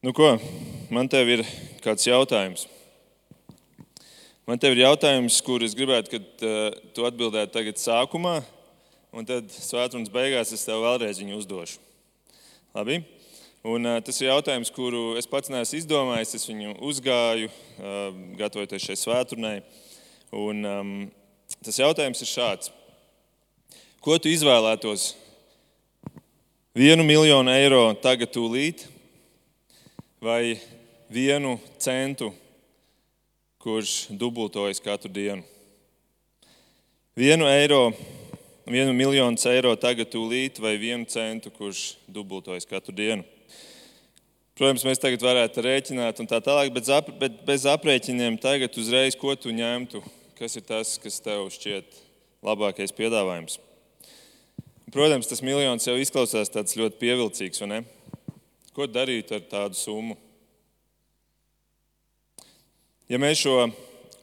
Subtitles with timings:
[0.00, 0.30] Nu, ko?
[0.88, 1.42] Man te ir
[1.84, 2.62] kāds jautājums.
[4.48, 8.38] Man te ir jautājums, kur es gribētu, ka uh, tu atbildētu tagad sākumā,
[9.12, 11.76] un tad svētdienas beigās es tev vēlreiz viņu uzdošu.
[12.78, 13.02] Labi?
[13.60, 16.32] Un, uh, tas ir jautājums, kuru es pats neesmu izdomājis.
[16.38, 18.06] Es viņu uzgāju, uh,
[18.38, 19.58] gatavojoties šai svētdienai.
[20.32, 20.94] Um,
[21.58, 22.72] tas jautājums ir šāds.
[24.00, 25.10] Ko tu izvēlētos?
[26.72, 28.86] Vienu miljonu eiro tagad, tūlīt,
[30.20, 30.60] vai
[31.08, 32.28] vienu centu,
[33.58, 35.42] kurš dubultojas katru dienu?
[37.16, 37.92] Vienu eiro,
[38.68, 43.24] vienu miljonu eiro tagad, tūlīt, vai vienu centu, kurš dubultojas katru dienu?
[44.60, 49.16] Protams, mēs tagad varētu rēķināt un tā tālāk, bet, ap, bet bez aprēķiniem tagad uzreiz,
[49.16, 50.02] ko tu ņemtu,
[50.36, 51.96] kas ir tas, kas tev šķiet
[52.44, 53.56] labākais piedāvājums.
[54.92, 57.62] Protams, tas miljons jau izklausās ļoti pievilcīgs.
[58.80, 60.14] Ko darīt ar tādu summu?
[63.12, 63.66] Ja mēs šo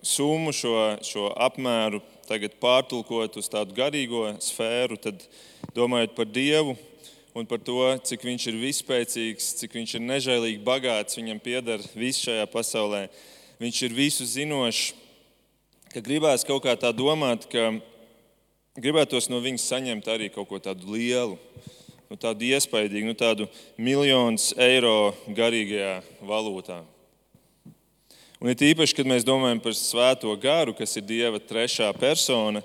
[0.02, 0.72] summu, šo,
[1.06, 5.22] šo apmēru tagad pārtulkot uz tādu garīgo sfēru, tad
[5.78, 6.74] domājot par Dievu
[7.38, 7.78] un par to,
[8.10, 13.06] cik Viņš ir vispēcīgs, cik Viņš ir nežēlīgi bagāts, Viņam pieder viss šajā pasaulē,
[13.62, 14.96] Viņš ir visu zinošs,
[15.94, 17.76] ka gribās kaut kā tā domāt, ka
[18.74, 21.38] gribētos no viņas saņemt arī kaut ko tādu lielu,
[22.10, 23.48] nu, tādu iespaidīgu, nu, tādu
[23.80, 26.82] miljonus eiro garīgajā valūtā.
[28.38, 32.62] Un ir īpaši, kad mēs domājam par svēto garu, kas ir Dieva trešā persona,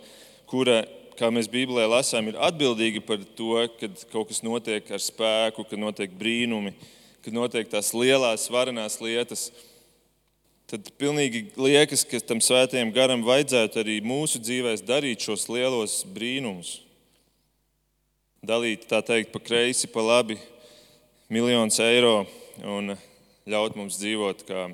[0.50, 0.82] kura,
[1.16, 5.80] kā mēs Bībelē lasām, ir atbildīga par to, kad kaut kas notiek ar spēku, kad
[5.80, 6.74] notiek brīnumi,
[7.24, 9.48] kad notiek tās lielās, varenās lietas
[10.72, 16.78] tad pilnīgi liekas, ka tam svētajam garam vajadzētu arī mūsu dzīvēm darīt šos lielos brīnumus.
[18.42, 20.34] Dalīt, tā teikt, pa kreisi, pa labi
[21.30, 22.24] miljonus eiro
[22.66, 22.96] un
[23.46, 24.64] ļaut mums dzīvot kā,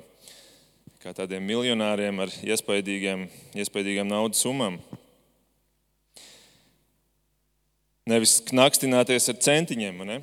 [1.03, 4.79] kā tādiem miljonāriem ar iespaidīgiem, iespaidīgām naudas summām.
[8.09, 10.01] Nevis knakstināties ar centiņiem.
[10.15, 10.17] Ne?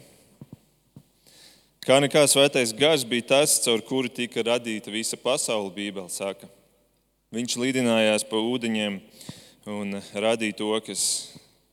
[1.87, 6.51] Kā nekā svētais gars bija tas, caur kuru tika radīta visa pasaule, Bībele saka.
[7.31, 8.99] Viņš līdinājās pa ūdeņiem
[9.71, 11.05] un radīja to, kas,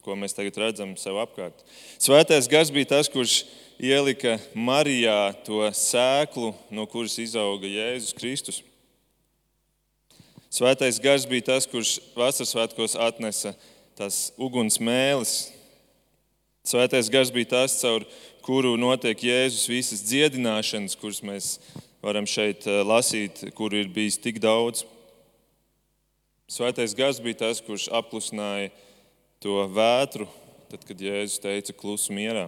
[0.03, 1.64] ko mēs tagad redzam sev apkārt.
[2.02, 3.44] Svētais gars bija tas, kurš
[3.80, 8.62] ielika Marijā to sēklu, no kuras izauga Jēzus Kristus.
[10.53, 13.56] Svētais gars bija tas, kurš vasaras svētkos atnesa
[13.97, 15.47] tās uguns mēlis.
[16.68, 18.06] Svētais gars bija tas, caur
[18.46, 21.47] kuru notiek Jēzus visas dziedināšanas, kuras mēs
[22.03, 24.84] varam šeit eh, lasīt, kuru ir bijis tik daudz.
[26.52, 28.69] Svētais gars bija tas, kurš apklusināja
[29.44, 30.30] to vētru,
[30.72, 32.48] tad, kad Jēzus teica klusu mierā.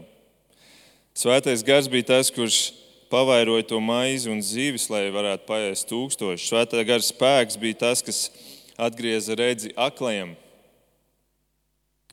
[1.15, 2.71] Svētais gars bija tas, kurš
[3.11, 6.47] pavairoja to maizi un zīves, lai varētu paēst tūkstoši.
[6.47, 8.25] Svētā gara spēks bija tas, kas
[8.87, 10.33] atgrieza redzi aklajam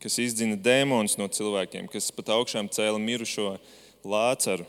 [0.02, 3.54] kas izdzina dēmonus no cilvēkiem, kas pat augšām cēla mirušo
[4.02, 4.66] lācaru.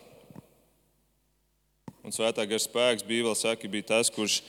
[2.04, 4.42] Un svētā gara spēks, Bībelē saka, bija tas, kurš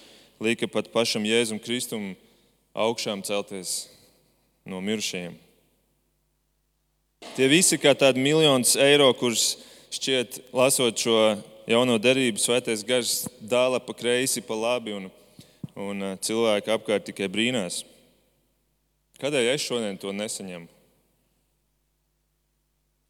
[0.42, 2.12] lika pat pašam Jēzum Kristum
[2.74, 3.86] augšām celties
[4.68, 5.38] no mirušajiem.
[7.34, 9.56] Tie visi kā tādi miljonus eiro, kurus
[9.94, 11.16] šķiet, lasot šo
[11.70, 15.08] jauno derību, svētais gars dāla pa kreisi, pa labi, un,
[15.74, 17.82] un uh, cilvēki apkārt tikai brīnās.
[19.22, 20.68] Kādēļ es šodien to nesaņemu?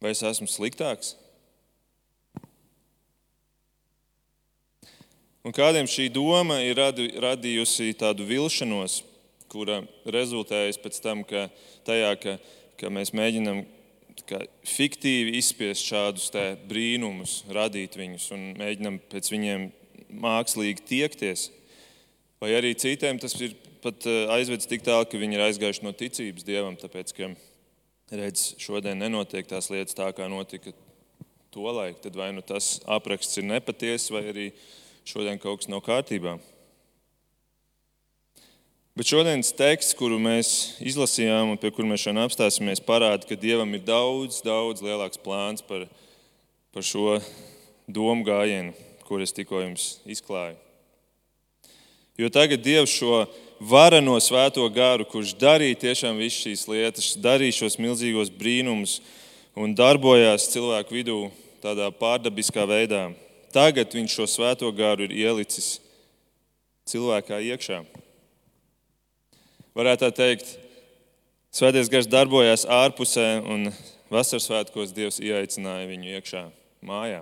[0.01, 1.15] Vai es esmu sliktāks?
[5.45, 6.79] Un kādiem šī doma ir
[7.21, 9.03] radījusi tādu vilšanos,
[9.51, 11.45] kura rezultējas pēc tam, ka,
[11.85, 12.37] tajā, ka,
[12.81, 13.61] ka mēs mēģinām
[14.65, 16.31] fiktīvi izspiest šādus
[16.69, 19.67] brīnumus, radīt viņus un mēģinām pēc viņiem
[20.23, 21.49] mākslīgi tiekties.
[22.41, 23.55] Vai arī citiem tas ir
[23.85, 27.29] pat eh, aizvedis tik tālu, ka viņi ir aizgājuši no ticības dievam, tāpēc ka
[28.15, 30.73] redz, šodien nenotiek tās lietas tā, kā notika
[31.53, 34.49] tolaik, tad vai nu tas apraksts ir nepatiess, vai arī
[35.07, 36.35] šodien kaut kas nav kārtībā.
[38.95, 40.49] Bet šodienas teksts, kuru mēs
[40.79, 45.65] izlasījām un pie kura mēs šodien apstāsimies, parāda, ka Dievam ir daudz, daudz lielāks plāns
[45.67, 45.81] par,
[46.71, 47.17] par šo
[47.91, 48.71] domu gājienu,
[49.03, 50.55] kur es tikko jums izklāju.
[52.15, 53.25] Jo tagad Dievs šo
[53.59, 59.01] vareno svēto garu, kurš darīja tiešām visas šīs lietas, darīja šos milzīgos brīnumus
[59.59, 61.19] un darbojās cilvēku vidū
[61.59, 63.09] tādā pārdabiskā veidā.
[63.51, 65.81] Tagad viņš šo svēto garu ir ielicis
[66.87, 67.83] cilvēkā iekšā.
[69.75, 70.55] Varētu tā teikt,
[71.55, 73.69] Svētais gars darbojās ārpusē, un
[74.11, 76.41] vasaras svētkos Dievs ieaicināja viņu iekšā
[76.83, 77.21] mājā.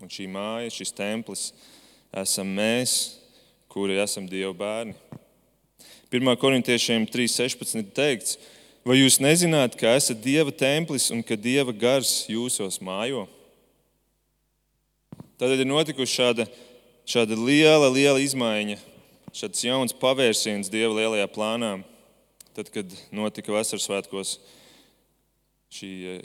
[0.00, 1.42] Un šī māja, šis templis,
[2.22, 2.94] esam mēs,
[3.68, 4.96] kuri esam Dieva bērni.
[6.08, 6.32] 1.
[6.40, 7.84] korintiešiem 3.16.
[7.92, 8.38] teikts,
[8.80, 13.26] vai jūs nezināt, ka esat Dieva templis un ka Dieva gars jūsos mājo?
[15.36, 16.48] Tad ir notikusi šāda,
[17.04, 18.80] šāda liela, liela izmaiņa,
[19.36, 21.72] šāds jauns pavērsiens Dieva lielajā plānā,
[22.56, 24.36] tad, kad notika Vasaras svētkos
[25.74, 26.20] šī,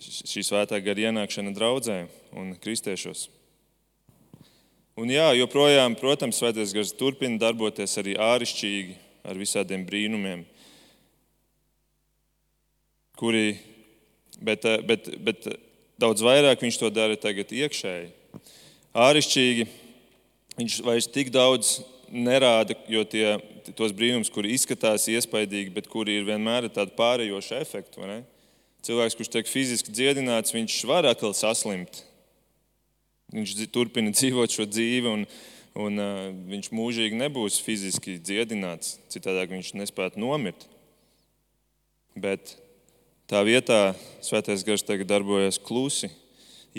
[0.00, 2.04] šī svētā gara ienākšana draudzē
[2.36, 3.28] un kristiešos.
[4.96, 8.94] Un jā, joprojām, protams, svētais gars turpina darboties arī āršķirīgi
[9.28, 10.46] ar visādiem brīnumiem,
[13.20, 13.58] kuri,
[14.40, 15.50] bet, bet, bet
[16.00, 18.08] daudz vairāk viņš to dara tagad iekšēji.
[18.96, 19.68] Āršķirīgi
[20.56, 21.76] viņš vairs tik daudz
[22.12, 23.36] nerāda, jo tie,
[23.76, 28.20] tos brīnumus, kuri izskatās iespaidīgi, bet kuri ir vienmēr tādi pārējoši efekti.
[28.86, 32.04] Cilvēks, kurš tiek fiziski dziedināts, viņš var atkal saslimt.
[33.34, 35.26] Viņš turpina dzīvot šo dzīvi, un,
[35.82, 36.22] un uh,
[36.52, 38.96] viņš mūžīgi nebūs fiziski dziedināts.
[39.12, 40.68] Citādi viņš nespētu nomirt.
[42.16, 42.54] Bet
[43.28, 43.92] tā vietā
[44.24, 46.08] Svētais Gars tagad darbojas klusi,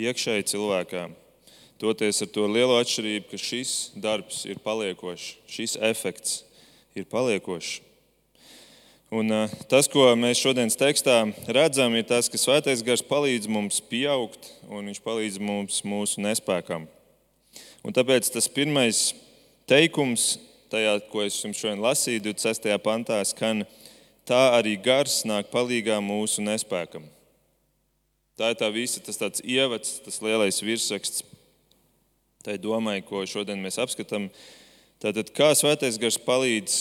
[0.00, 1.14] iekšēji cilvēkam
[1.78, 3.72] Toties ar to lielo atšķirību, ka šis
[4.02, 6.40] darbs ir paliekošs, šis efekts
[6.98, 7.76] ir paliekošs.
[9.14, 11.20] Un, uh, tas, ko mēs šodienas tekstā
[11.54, 16.84] redzam, ir tas, ka Svētais Gars palīdz mums pieaugt un viņš palīdz mums mūsu nespēkam.
[17.86, 19.14] Un tāpēc tas pirmais
[19.70, 20.34] teikums,
[20.74, 22.68] tajā, ko es jums šodien lasīju, 26.
[22.84, 23.62] pantā, skan,
[24.28, 27.06] tā arī gars nāk palīdzīgā mūsu nespēkam.
[28.34, 31.24] Tā ir tā visa, tas tāds ievads, tas lielais virsraksts
[32.48, 34.30] tai domai, ko šodien mēs apskatām.
[35.02, 36.76] Tātad, kā svētais gars palīdz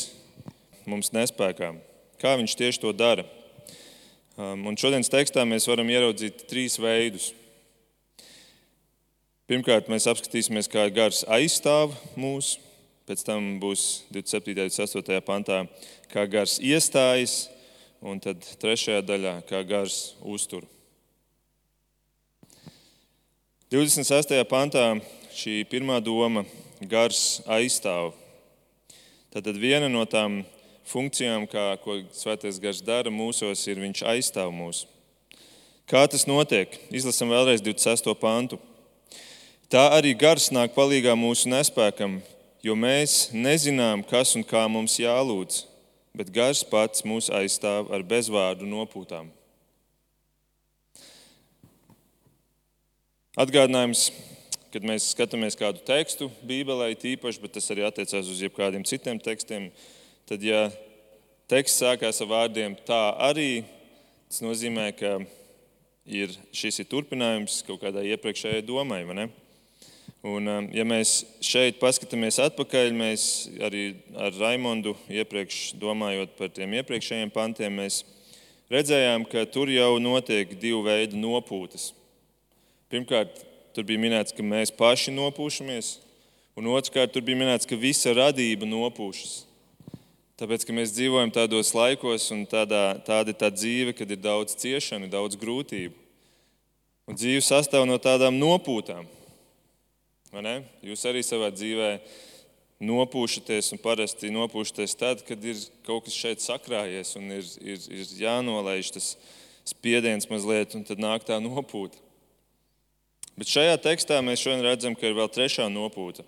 [0.88, 1.82] mums nespējām?
[2.22, 3.26] Kā viņš tieši to dara?
[4.40, 7.34] Um, un šodienas tekstā mēs varam ieraudzīt trīs veidus.
[9.52, 12.54] Pirmkārt, mēs apskatīsimies, kā gars aizstāv mūs,
[13.10, 14.56] pēc tam būs 27.
[14.56, 15.20] un 28.
[15.28, 15.60] pantā,
[16.16, 17.50] kā gars iestājas,
[18.00, 20.64] un tad trešajā daļā, kā gars uztur.
[23.68, 24.32] 26.
[24.48, 24.94] pantā
[25.38, 26.46] šī pirmā doma-
[26.94, 28.14] gars aizstāv.
[29.30, 30.44] Tātad viena no tām
[30.86, 34.86] funkcijām, kā, ko Svētais gars dara mūsos, ir viņš aizstāv mūs.
[35.88, 36.74] Kā tas notiek?
[36.90, 38.16] Izlasam vēlreiz 26.
[38.16, 38.58] pantu.
[39.70, 42.22] Tā arī gars nāk palīdzīgā mūsu nespēkam,
[42.64, 45.66] jo mēs nezinām, kas un kā mums jālūdz,
[46.16, 49.30] bet gars pats mūs aizstāv ar bezvārdu nopūtām.
[53.38, 54.10] Atgādinājums
[54.78, 59.72] kad mēs skatāmies kādu tekstu Bībelē, tīpaši, bet tas arī attiecās uz jebkādiem citiem tekstiem,
[60.30, 60.68] tad, ja
[61.50, 63.64] teksts sākās ar vārdiem tā arī,
[64.30, 65.16] tas nozīmē, ka
[66.06, 69.02] ir, šis ir turpinājums kaut kādai iepriekšējai domai.
[70.22, 73.26] Un, um, ja mēs šeit paskatāmies atpakaļ, mēs
[73.58, 78.04] arī ar Raimondu iepriekš domājot par tiem iepriekšējiem pantiem, mēs
[78.70, 81.96] redzējām, ka tur jau notiek divu veidu nopūtas.
[82.94, 83.48] Pirmkārt,
[83.78, 85.88] Tur bija minēts, ka mēs paši nopūšamies,
[86.58, 89.44] un otrkārt, tur bija minēts, ka visa radība nopūšas.
[90.42, 94.56] Tāpēc, ka mēs dzīvojam tādos laikos, un tādā, tāda ir tā dzīve, kad ir daudz
[94.58, 95.94] ciešanu, daudz grūtību.
[97.06, 99.06] Un dzīve sastāv no tādām nopūtām.
[100.82, 101.92] Jūs arī savā dzīvē
[102.82, 108.18] nopūšaties, un parasti nopūšaties tad, kad ir kaut kas šeit sakrājies, un ir, ir, ir
[108.26, 109.14] jānolaiž tas
[109.70, 112.07] spiediens mazliet, un tad nāk tā nopūta.
[113.38, 116.26] Bet šajā tekstā mēs šodien redzam, ka ir vēl trešā nopūta.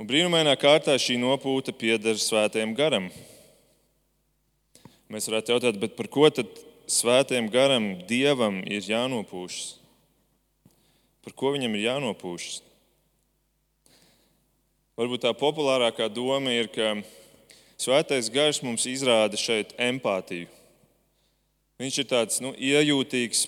[0.00, 3.10] Un brīnumainā kārtā šī nopūta pieder svētajam garam.
[5.12, 6.48] Mēs varētu jautāt, par ko tad
[6.88, 9.76] svētajam garam, dievam ir jānopūšas?
[11.26, 12.62] Par ko viņam ir jānopūšas?
[14.96, 16.94] Varbūt tā populārākā doma ir, ka
[17.76, 20.48] svētais gars mums izrāda šeit empātiju.
[21.76, 23.42] Viņš ir tāds nu, iejūtīgs,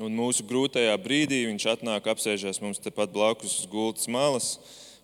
[0.00, 4.54] Un mūsu grūtajā brīdī viņš atnāk, apsēžas mums tepat blakus uz gultas malas,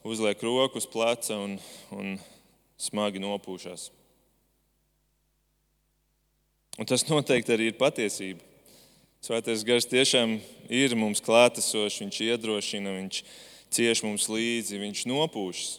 [0.01, 1.59] uzliek roku uz pleca un,
[1.93, 2.15] un
[2.81, 3.91] smagi nopūšas.
[6.79, 8.41] Un tas noteikti arī ir patiesība.
[9.21, 10.39] Svētais gars tiešām
[10.73, 13.21] ir mums klātesošs, viņš iedrošina, viņš
[13.75, 15.73] cieš mums līdzi, viņš nopūšas.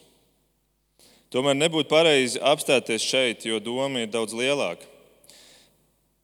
[1.34, 4.86] Tomēr nebūtu pareizi apstāties šeit, jo doma ir daudz lielāka.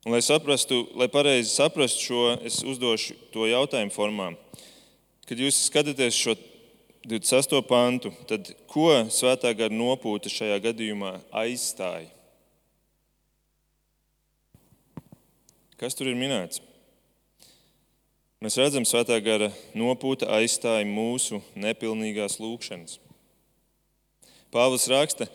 [0.06, 4.28] Un, lai saprastu, lai pareizi saprastu šo, es uzdošu to jautājumu formā.
[5.26, 6.36] Kad jūs skatāties šo
[7.10, 7.58] 26.
[7.66, 12.12] pantu, tad ko svētā gara nopūta šajā gadījumā aizstāja?
[15.82, 16.62] Kas tur ir minēts?
[18.46, 23.00] Mēs redzam, svētā gara nopūta aizstāja mūsu nepilnīgās lūgšanas.
[24.54, 25.26] Pāvils raksta,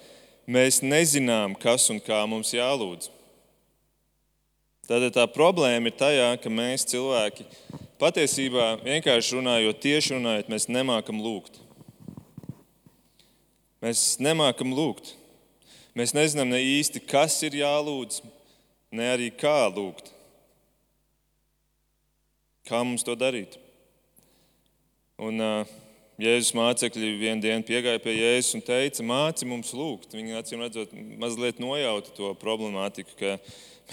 [0.47, 3.11] mēs nezinām, kas un kā mums jālūdz.
[4.91, 7.45] Tad tā problēma ir tajā, ka mēs cilvēki
[8.01, 11.61] patiesībā vienkārši runājot, tieši runājot, mēs nemākam lūgt.
[13.87, 15.13] Mēs nemākam lūgt.
[15.95, 18.19] Mēs nezinām ne īsti, kas ir jālūdz,
[18.91, 20.11] ne arī kā lūgt.
[22.67, 23.61] Kā mums to darīt?
[25.23, 25.79] Un, uh,
[26.21, 30.19] Jēzus mācekļi vienā dienā piegāja pie Jēzus un teica, māci mums lūgt.
[30.19, 33.39] Viņi acīm redzot, mazliet nojauta to problemātiku, ka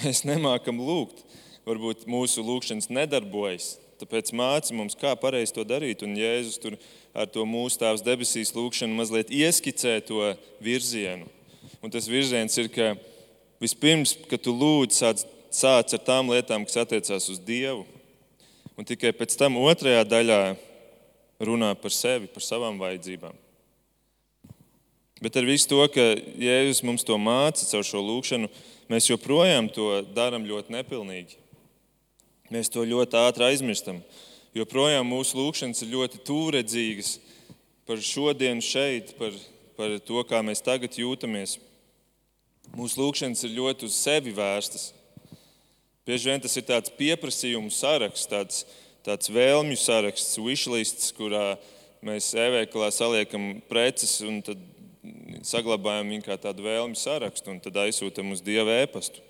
[0.04, 1.24] mēs nemākam lūgt.
[1.68, 3.76] Varbūt mūsu lūgšanas nedarbojas.
[3.98, 6.04] Tāpēc māci mums, kā pareizi to darīt.
[6.06, 6.78] Un Jēzus tur
[7.18, 10.32] ar to mūsu Tēvs debesīs lūgšanu mazliet ieskicē to
[10.64, 11.28] virzienu.
[11.82, 12.94] Un tas virziens ir, ka
[13.64, 17.84] vispirms, kad tu lūdz, sāc, sāc ar tām lietām, kas attiecās uz Dievu.
[18.78, 20.42] Un tikai pēc tam otrajā daļā
[21.42, 23.47] runā par sevi, par savām vajadzībām.
[25.22, 26.04] Bet ar visu to, ka
[26.38, 28.50] Jēzus mums to māca caur šo lūgšanu,
[28.92, 31.40] mēs joprojām to darām ļoti nepilnīgi.
[32.54, 34.04] Mēs to ļoti ātri aizmirstam.
[34.56, 37.18] Joprojām mūsu lūgšanas ir ļoti tūredzīgas
[37.90, 39.34] par šodienu šeit, par,
[39.80, 41.58] par to, kā mēs tagad jūtamies.
[42.78, 44.92] Mūsu lūgšanas ir ļoti uz sevi vērstas.
[46.08, 48.64] Bieži vien tas ir tāds pieprasījumu saraksts, tāds,
[49.04, 51.58] tāds vēlmju saraksts, wishlists, kurā
[52.06, 54.62] mēs e-veikalā saliekam preces un tad
[55.48, 59.24] saglabājam viņu kā tādu vēlmju sarakstu un tad aizsūtam uz Dieva ēpastu.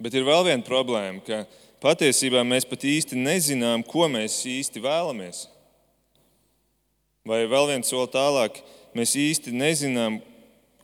[0.00, 1.42] Bet ir vēl viena problēma, ka
[1.84, 5.44] patiesībā mēs pat īsti nezinām, ko mēs īsti vēlamies.
[7.28, 8.62] Vai vēl viens soli tālāk,
[8.96, 10.22] mēs īsti nezinām,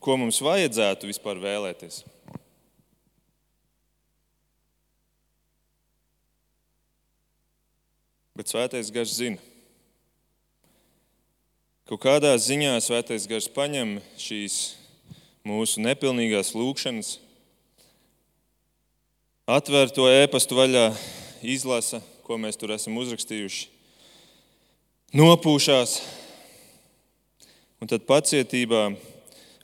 [0.05, 2.03] ko mums vajadzētu vispār vēlēties.
[8.37, 9.41] Bet svētais gars zina.
[11.87, 14.75] Kaut kādā ziņā svētais gars paņem šīs
[15.47, 17.13] mūsu nepilnīgās lūkšanas,
[19.47, 20.89] atver to ēpastu vaļā,
[21.47, 23.69] izlasa, ko mēs tur esam uzrakstījuši,
[25.15, 26.01] nopūšās,
[27.79, 28.89] un tad pacietībā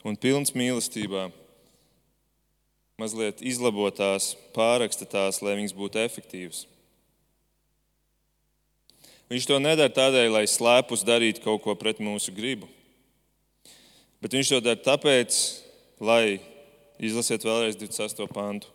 [0.07, 1.25] un pilns mīlestībā
[3.03, 6.69] mazliet izlabotās, pāraksta tās, lai viņas būtu efektīvas.
[9.33, 12.67] Viņš to nedara tādēļ, lai slēpus darītu kaut ko pret mūsu gribu.
[14.21, 15.37] Bet viņš to dara tāpēc,
[15.97, 16.37] lai,
[17.01, 18.29] izlasiet vēlreiz 28.
[18.29, 18.69] pantu,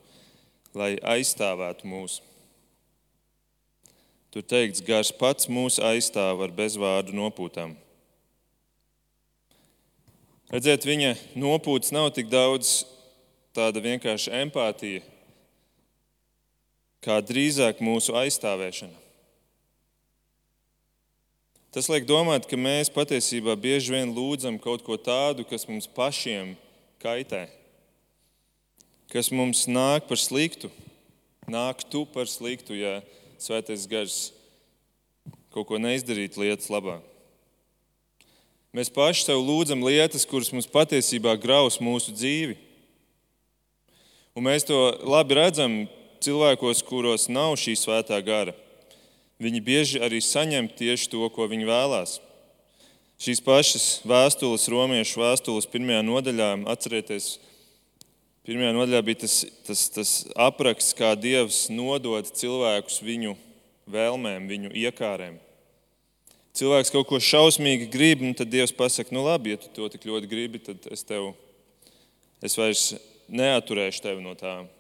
[0.74, 2.26] lai aizstāvētu mūsu.
[4.34, 7.78] Tur teikts, gars pats mūs aizstāv ar bezvārdu nopūtām.
[10.50, 12.80] Redziet, viņa nopūtas nav tik daudz
[13.54, 15.06] tāda vienkārša empātija,
[17.06, 19.06] kā drīzāk mūsu aizstāvēšana.
[21.78, 26.56] Tas liek domāt, ka mēs patiesībā bieži vien lūdzam kaut ko tādu, kas mums pašiem
[26.98, 27.44] kaitē,
[29.14, 30.72] kas mums nāk par sliktu,
[31.46, 32.96] nāk tu par sliktu, ja
[33.38, 34.18] svētais gars
[35.54, 36.98] kaut ko neizdarīt lietas labā.
[38.74, 42.58] Mēs paši sev lūdzam lietas, kuras mums patiesībā graus mūsu dzīvi.
[44.34, 45.84] Un mēs to labi redzam
[46.26, 48.64] cilvēkos, kuros nav šī svētā gara
[49.42, 52.18] viņi bieži arī saņem tieši to, ko viņi vēlās.
[53.18, 57.32] Šīs pašas vēstules, romiešu vēstules, pirmajā nodaļā, atcerieties,
[58.46, 63.34] pirmajā nodaļā bija tas, tas, tas apraksts, kā Dievs nodod cilvēkus viņu
[63.90, 65.40] vēlmēm, viņu iekārēm.
[66.58, 70.06] Cilvēks kaut ko šausmīgi grib, un tad Dievs pasakā, nu labi, ja tu to tik
[70.06, 71.32] ļoti gribi, tad es tev,
[72.42, 72.88] es vairs
[73.30, 74.70] neaturēšu tevi no tām.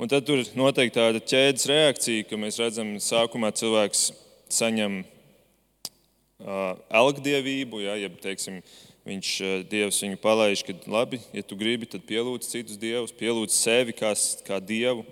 [0.00, 4.06] Un tad tur notiek tāda ķēdes reakcija, ka mēs redzam, ka sākumā cilvēks
[4.52, 8.62] saņem uh, elgdievību, ja, jeb, teiksim,
[9.04, 13.52] viņš uh, dievs viņu palaiž, ka labi, ja tu gribi, tad pielūdz citus dievus, pielūdz
[13.52, 14.14] sevi kā,
[14.46, 15.04] kā dievu.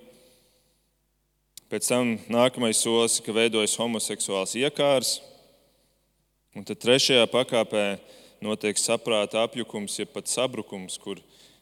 [1.70, 5.18] Pēc tam nākamais solis, ka veidojas homoseksuāls iekārs,
[6.56, 7.84] un tad trešajā pakāpē
[8.42, 11.20] notiek saprāta apjukums, jeb pat sabrukums, kur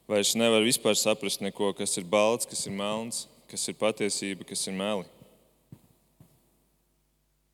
[0.08, 4.64] vairs nevar vispār saprast neko, kas ir balts, kas ir melns, kas ir patiesība, kas
[4.66, 5.06] ir meli.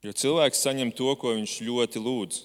[0.04, 2.42] Jo cilvēks saņem to, ko viņš ļoti lūdz.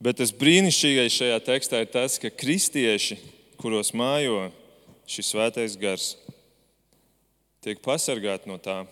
[0.00, 3.18] Bet tas brīnišķīgais šajā tekstā ir tas, ka kristieši,
[3.60, 4.48] kuros mājo
[5.10, 6.14] šis svētais gars,
[7.60, 8.82] tiek pasargāti no tā.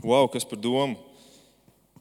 [0.00, 0.96] Wow, kas par domu?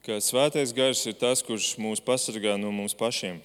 [0.05, 3.39] Ka svētais gars ir tas, kurš mūs pasargā no mums pašiem.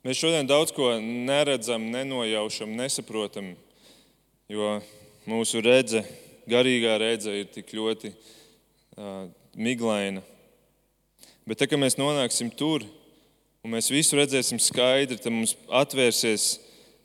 [0.00, 3.52] Mēs šodien daudz ko neredzam, nenojaušam, nesaprotam,
[4.48, 4.78] jo
[5.28, 6.00] mūsu redze,
[6.48, 10.24] garīgā redze ir tik ļoti uh, miglaina.
[11.44, 12.86] Bet, tā, kad mēs nonāksim tur,
[13.60, 16.54] un mēs visu redzēsim skaidri, tad mums atvērsies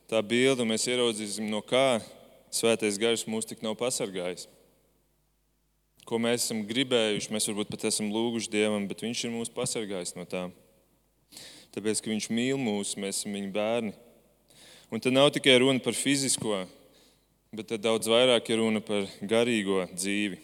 [0.07, 1.99] tā bilde, un mēs ieraudzīsim, no kā
[2.55, 4.47] Svētais Gars mūs tik nav pasargājis.
[6.05, 10.13] Ko mēs esam gribējuši, mēs varbūt pat esam lūguši Dievam, bet Viņš ir mūs pasargājis
[10.19, 10.53] no tām
[11.75, 13.93] tāpēc ka Viņš mīl mūs, mēs esam Viņa bērni.
[14.93, 16.63] Un tad nav tikai runa par fizisko,
[17.55, 20.39] bet daudz vairāk ir runa par garīgo dzīvi.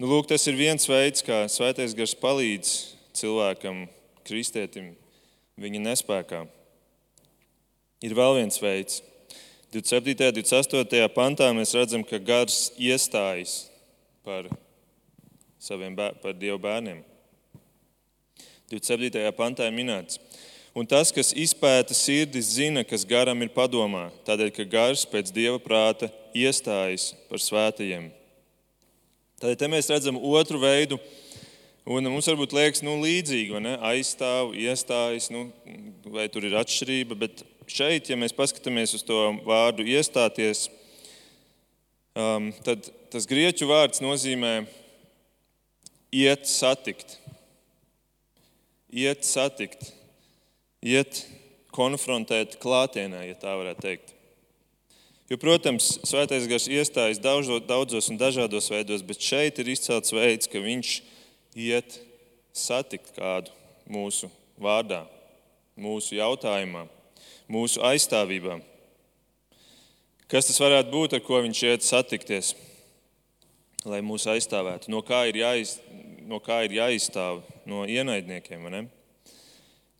[0.00, 2.70] Nu, lūk, tas ir viens veids, kā Svētais Gars palīdz
[3.16, 3.82] cilvēkam,
[4.24, 4.94] kristietim,
[5.60, 6.44] viņa nespējā.
[8.06, 9.02] Ir vēl viens veids.
[9.70, 10.26] 27.
[10.26, 11.08] un 28.
[11.14, 13.68] pantā mēs redzam, ka gars iestājas
[14.26, 14.48] par
[15.62, 17.04] saviem par Dieva bērniem.
[18.70, 19.22] 27.
[19.38, 20.18] pantā ir minēts.
[20.74, 25.58] Un tas, kas izpēta sirdis, zina, kas garam ir padomā, tādēļ, ka gars pēc dieva
[25.62, 28.08] prāta iestājas par svētajiem.
[29.42, 30.98] Tādēļ mēs redzam otru veidu,
[31.86, 33.78] un mums varbūt liekas, nu, līdzīgi, vai ne?
[33.90, 35.48] Aizstāv, iestājas, nu,
[36.06, 40.66] vai tur ir atšķirība, bet šeit, ja mēs paskatāmies uz to vārdu iestāties,
[42.18, 44.54] um, tad tas grieķu vārds nozīmē
[46.12, 47.18] iet satikt.
[48.90, 49.92] Iet satikt,
[50.82, 51.22] iet
[51.70, 54.16] konfrontēt klātienē, ja tā varētu teikt.
[55.30, 60.58] Jo, protams, svētais gars iestājas daudzos un dažādos veidos, bet šeit ir izcelts veids, ka
[60.58, 60.96] viņš
[61.54, 62.00] iet
[62.50, 63.54] satikt kādu
[63.86, 64.26] mūsu
[64.58, 65.04] vārdā,
[65.78, 66.88] mūsu jautājumā,
[67.50, 68.60] mūsu aizstāvībā.
[70.30, 72.52] Kas tas varētu būt, ar ko viņš iet satikties,
[73.82, 74.92] lai mūs aizstāvētu?
[74.92, 75.78] No kā ir, jāiz,
[76.30, 78.68] no kā ir jāizstāv no ienaidniekiem.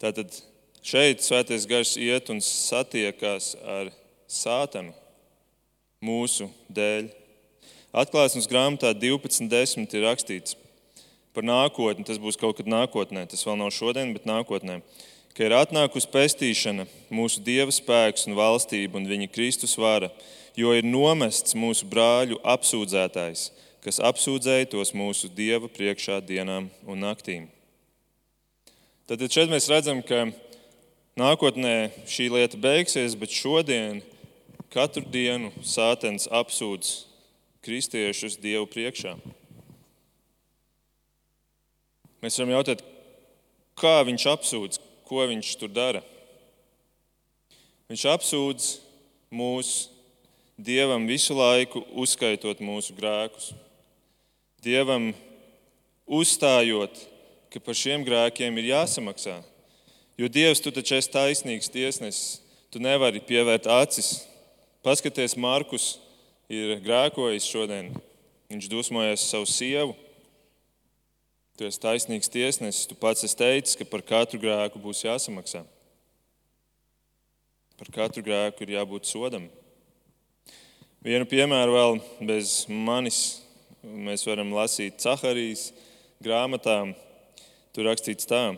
[0.01, 0.39] Tātad
[0.87, 3.91] šeit svētais gars iet un satiekās ar
[4.31, 4.95] sātanu
[6.01, 7.11] mūsu dēļ.
[7.91, 10.55] Atklāsmes grāmatā 12.10 ir rakstīts
[11.35, 12.07] par nākotni.
[12.07, 14.79] Tas būs kaut kad nākotnē, tas vēl nav šodien, bet nākotnē.
[15.37, 20.11] Ka ir atnākusi pestīšana, mūsu dieva spēks un valstība un viņa Kristus vara,
[20.59, 23.47] jo ir nomests mūsu brāļu apsūdzētājs,
[23.85, 27.47] kas apsūdzēja tos mūsu dieva priekšā dienām un naktīm.
[29.07, 30.29] Tad šeit mēs redzam, ka
[31.19, 34.03] nākotnē šī lieta beigsies, bet šodien
[34.71, 36.93] katru dienu sātens apsūdz
[37.65, 39.17] kristiešus Dievu priekšā.
[42.21, 42.85] Mēs varam jautāt,
[43.81, 46.05] kā viņš apsūdz, ko viņš tur dara.
[47.91, 48.75] Viņš apsūdz
[49.35, 49.89] mūs
[50.61, 53.55] Dievam visu laiku, uzskaitot mūsu grēkus.
[54.61, 55.07] Dievam
[56.05, 56.99] uzstājot
[57.51, 59.41] ka par šiem grēkiem ir jāsamaksā.
[60.21, 62.39] Jo Dievs, tu taču esi taisnīgs tiesnesis,
[62.71, 64.21] tu nevari pievērt acis.
[64.87, 65.97] Paskaties, Markus
[66.49, 67.91] ir grēkojis šodien.
[68.51, 69.97] Viņš dusmojas savu sievu.
[71.61, 75.61] Tu esi taisnīgs tiesnesis, tu pats esi teicis, ka par katru grēku būs jāsamaksā.
[77.77, 79.45] Par katru grēku ir jābūt sodam.
[81.05, 83.21] Vienu piemēru vēl bez manis
[83.85, 85.67] mēs varam lasīt Caharijas
[86.25, 86.97] grāmatām.
[87.77, 88.57] Tur rakstīts tā.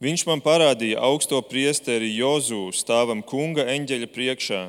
[0.00, 4.64] Viņš man parādīja augsto priesteri Jozu stāvam kunga eņģeļa priekšā,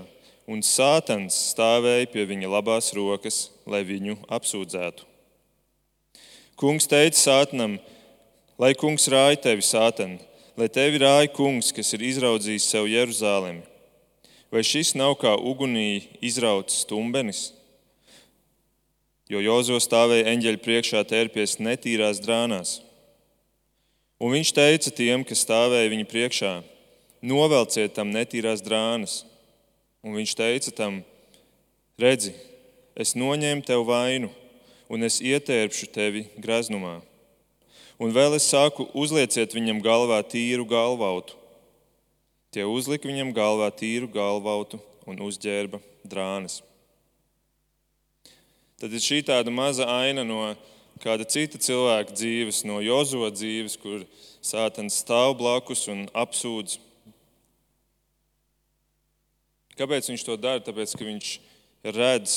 [0.51, 5.14] un Sātans stāvēja pie viņa labās rokas, lai viņu apsūdzētu.
[6.55, 7.73] Kungs teica Sātanam,
[8.55, 10.13] lai kungs rāja tevi, Sātan,
[10.55, 13.65] lai tevi rāja kungs, kas ir izraudzījis sev Jeruzalemi.
[14.47, 17.49] Vai šis nav kā ugunī izrauts stumbenis?
[19.27, 22.77] Jo Jozo stāvēja eņģeļa priekšā tērpies netīrās drānās.
[24.23, 26.53] Un viņš teica tiem, kas stāvēja viņa priekšā:
[27.19, 29.25] Novelciet tam netīrās drānas.
[30.07, 31.03] Un viņš teica tam:
[31.99, 32.31] Redzi,
[32.95, 34.31] es noņēmu tev vainu,
[34.89, 36.99] un es ietērpšu tevi graznumā.
[38.01, 41.37] Un vēl es saku, uzlieciet viņam galvā tīru galvautu.
[42.51, 46.61] Tie uzlika viņam galvā tīru galvautu un uzģērba drānas.
[48.75, 50.41] Tad ir šī tāda maza aina no
[51.03, 54.03] kāda cita cilvēka dzīves, no Jozo dzīves, kur
[54.43, 56.77] sātans stāv blakus un apsūdz.
[59.79, 60.63] Kāpēc viņš to dara?
[60.63, 61.31] Tāpēc, ka viņš
[61.95, 62.35] redz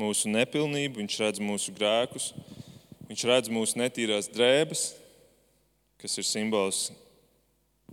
[0.00, 2.30] mūsu nepilnību, viņš redz mūsu grēkus,
[3.10, 4.86] viņš redz mūsu netīrās drēbes,
[6.00, 6.88] kas ir simbols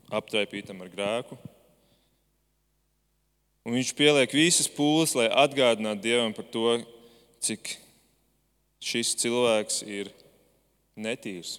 [0.08, 1.38] aptraipītam ar grēku.
[3.68, 6.78] Un viņš pieliek visas pūles, lai atgādinātu Dievam par to,
[7.44, 7.76] cik
[8.80, 10.14] šis cilvēks ir
[10.96, 11.58] netīrs,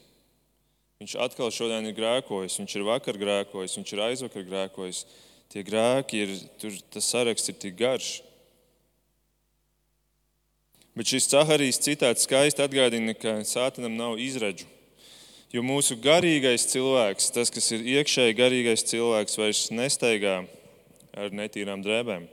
[0.98, 5.04] Viņš atkal šodien ir grēkojis, viņš ir vakar grēkojis, viņš ir aizvakar grēkojis.
[5.46, 8.08] Tie grēki ir, tur tas saraksts ir tik garš.
[10.98, 14.66] Bet šis Caharijas citāts skaisti atgādina, ka sātanam nav izredzu.
[15.54, 20.40] Jo mūsu garīgais cilvēks, tas, kas ir iekšēji garīgais cilvēks, vairs nestaigā
[21.14, 22.26] ar netīrām drēbēm.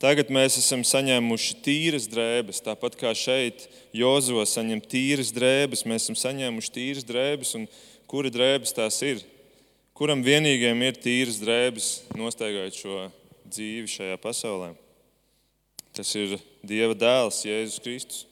[0.00, 5.82] Tagad mēs esam saņēmuši tīras drēbes, tāpat kā šeit Jozo saņem tīras drēbes.
[5.90, 7.66] Mēs esam saņēmuši tīras drēbes, un
[8.08, 9.24] kura drēbes tās ir?
[9.98, 13.02] Kuram vienīgajam ir tīras drēbes, nostaigājot šo
[13.50, 14.70] dzīvi šajā pasaulē?
[15.96, 18.24] Tas ir Dieva dēls, Jēzus Kristus.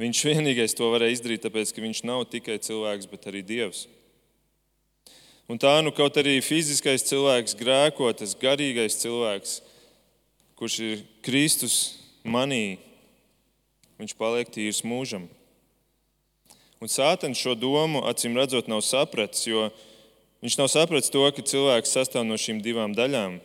[0.00, 3.86] Viņš vienīgais to varēja izdarīt, tāpēc ka viņš nav tikai cilvēks, bet arī Dievs.
[5.50, 9.60] Un tā nu kaut arī fiziskais cilvēks grēko, tas garīgais cilvēks
[10.62, 11.76] kurš ir Kristus
[12.22, 12.78] manī,
[13.98, 15.24] viņš paliek tīrs mūžam.
[16.78, 19.64] Un Sātans šo domu acīm redzot nav sapratis, jo
[20.38, 23.40] viņš nav sapratis to, ka cilvēks sastāv no šīm divām daļām.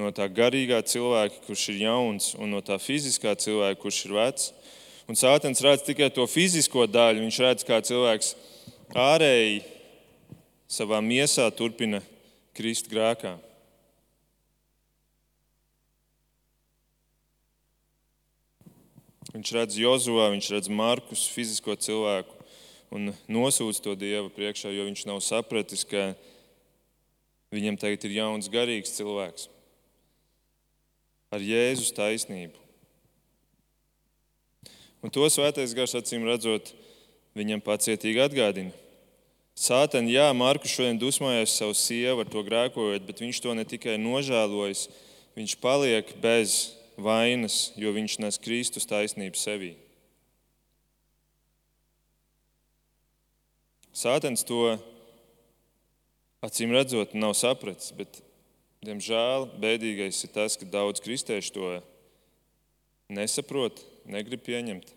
[0.00, 4.46] No tā garīgā cilvēka, kurš ir jauns, un no tā fiziskā cilvēka, kurš ir vecs.
[5.10, 7.20] Un Sātans redz tikai to fizisko daļu.
[7.26, 8.30] Viņš redz, kā cilvēks
[8.96, 9.60] ārēji
[10.70, 12.00] savā miesā turpina
[12.56, 13.34] krist grēkā.
[19.34, 22.40] Viņš redz Jozovā, viņš redz Markus, fizisko cilvēku,
[22.90, 26.14] un nosūdz to Dieva priekšā, jo viņš nav sapratis, ka
[27.52, 29.50] viņam tagad ir jauns, garīgs cilvēks
[31.30, 32.58] ar Jēzus taisnību.
[35.00, 36.74] Un to svētais gars acīm redzot,
[37.38, 38.74] viņam pacietīgi atgādina.
[39.60, 43.96] Sātani, jā, Markus šodien dusmojās savu sievu ar to grēkojot, bet viņš to ne tikai
[44.00, 44.86] nožēlojas,
[45.36, 49.74] viņš paliek bez vainas, jo viņš nes Kristus taisnību sevī.
[53.96, 54.78] Sātens to
[56.44, 58.22] acīm redzot, nav sapratis, bet,
[58.86, 61.72] diemžēl, bēdīgais ir tas, ka daudz kristiešu to
[63.12, 64.96] nesaprot, negrib pieņemt.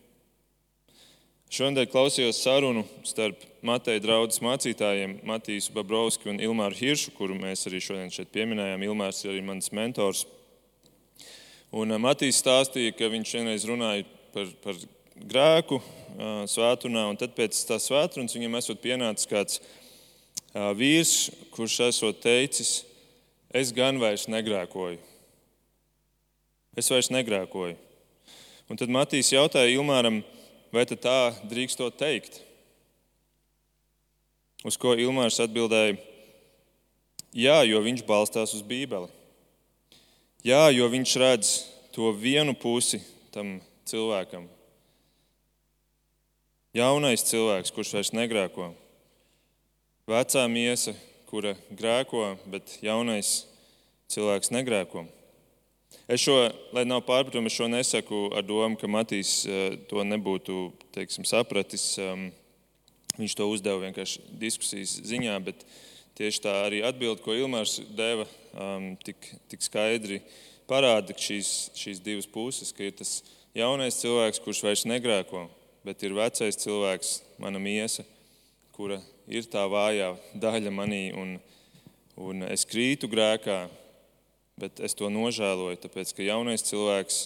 [1.53, 7.81] Šodien klausījos sarunu starp Mateja draugas mācītājiem, Matīs Babrovski un Ilmāru Hiršu, kuru mēs arī
[7.83, 8.87] šodien šeit pieminējām.
[8.87, 10.23] Ilmārs ir arī mans mentors
[11.73, 14.77] Un eh, Matīs stāstīja, ka viņš vienreiz runāja par, par
[15.13, 15.79] grēku
[16.49, 19.61] svētdienā, un tad pēc tā svētdienas viņam esot pienācis kāds
[20.77, 22.83] vīrs, kurš esot teicis,
[23.53, 24.99] es gan vairs negrēkoju.
[26.75, 27.77] Es vairs negrēkoju.
[28.71, 30.23] Un tad Matīs jautāja Ilmāram,
[30.73, 32.39] vai tā drīkst to teikt?
[34.65, 35.99] Uz ko Ilmārs atbildēja,
[37.35, 39.11] jā, jo viņš balstās uz Bībeli.
[40.43, 41.53] Jā, jo viņš redz
[41.93, 43.03] to vienu pusi
[43.35, 44.47] tam cilvēkam.
[46.73, 48.71] Jaunais cilvēks, kurš vairs negrēko.
[50.09, 50.95] Vecā miesa,
[51.33, 53.47] kura grēko, bet jaunais
[54.13, 55.01] cilvēks negrēko.
[56.05, 56.35] Es šo,
[56.75, 61.87] lai nav pārpratumi, es šo nesaku ar domu, ka Matīs eh, to nebūtu teiksim, sapratis.
[61.97, 62.27] Ehm,
[63.17, 65.65] viņš to uzdeva vienkārši diskusijas ziņā, bet
[66.19, 70.19] tieši tā arī atbilde, ko Ilmārs deva, um, tik, tik skaidri
[70.69, 73.15] parāda šīs, šīs divas puses, ka ir tas
[73.57, 75.47] jaunais cilvēks, kurš vairs negrēko,
[75.85, 78.05] bet ir vecais cilvēks, mana miesa,
[78.73, 81.37] kura ir tā vājā daļa manī, un,
[82.19, 83.67] un es krītu grēkā,
[84.59, 87.21] bet es to nožēloju, tāpēc ka jaunais cilvēks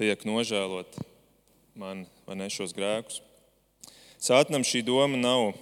[0.00, 1.02] tiek nožēlot
[1.76, 3.20] man ne šos grēkus.
[4.20, 5.52] Sātnam šī doma nav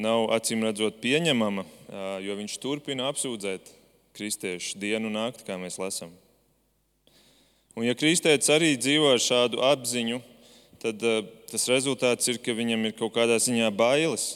[0.00, 1.64] nav acīm redzot pieņemama,
[2.24, 3.72] jo viņš turpina apsūdzēt
[4.16, 6.12] kristiešus dienu un nakti, kā mēs lasām.
[7.76, 10.20] Un, ja kristietis arī dzīvo ar šādu apziņu,
[10.80, 11.02] tad
[11.50, 14.32] tas rezultāts ir, ka viņam ir kaut kādā ziņā bailes.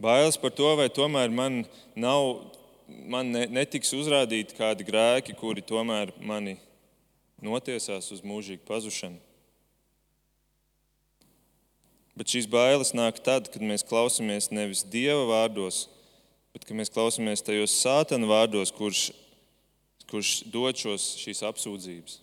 [0.00, 1.62] Bailes par to, vai tomēr man,
[1.94, 2.50] nav,
[2.88, 6.56] man netiks uzrādīti kādi grēki, kuri tomēr mani
[7.44, 9.20] notiesās uz mūžīgu pazušanu.
[12.16, 15.86] Bet šīs bailes nāk tad, kad mēs klausāmies nevis Dieva vārdos,
[16.52, 19.06] bet kad mēs klausāmies tajos sātana vārdos, kurš,
[20.10, 22.18] kurš dod šos, šīs apsūdzības.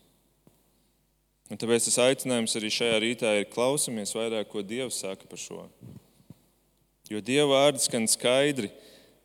[1.48, 5.62] Un tāpēc tas aicinājums arī šajā rītā ir klausāmies vairāk, ko Dievs saka par šo.
[7.08, 8.72] Jo Dieva vārds skan skaidri.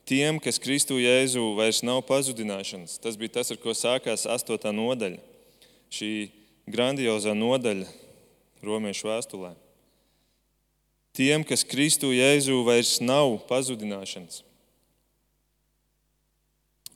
[0.07, 5.19] Tiem, kas Kristu Jēzu vairs nav pazudināšanas, tas bija tas, ar ko sākās astotā nodaļa.
[5.95, 6.31] Šī
[6.71, 7.87] grandiozā nodaļa
[8.63, 9.53] Romiešu vēstulē.
[11.15, 14.43] Tiem, kas Kristu Jēzu vairs nav pazudināšanas.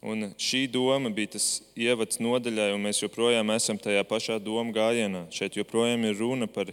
[0.07, 5.25] Un šī doma bija tas ievads nodaļai, un mēs joprojām esam tajā pašā domu gājienā.
[5.35, 6.71] Šeit joprojām ir runa par,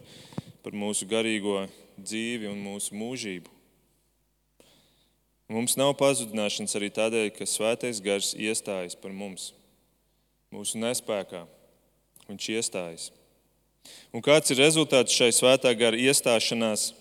[0.62, 1.63] par mūsu garīgo
[1.98, 3.50] dzīvi un mūsu mūžību.
[5.54, 9.50] Mums nav pazudināšanas arī tādēļ, ka svētais gars iestājas par mums,
[10.54, 11.43] mūsu nespējā.
[12.30, 13.10] Viņš iestājas.
[14.13, 16.91] Un kāds ir rezultāts šai svētā gara iestāšanās?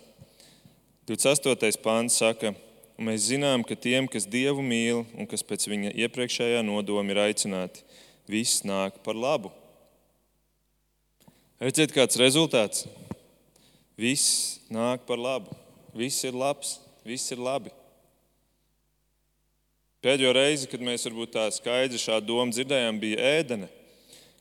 [1.12, 1.76] 28.
[1.84, 2.56] pāns saka,
[2.98, 7.20] un mēs zinām, ka tiem, kas Dievu mīl un kas pēc viņa iepriekšējā nodoma ir
[7.26, 7.84] aicināti,
[8.30, 9.52] viss nāk par labu.
[11.62, 12.86] Redziet, kāds rezultāts?
[13.98, 15.54] Viss nāk par labu.
[15.94, 17.70] Viss ir labs, viss ir labi.
[20.02, 23.68] Pēdējo reizi, kad mēs varbūt tā skaidri šādu domu dzirdējām, bija ēdene,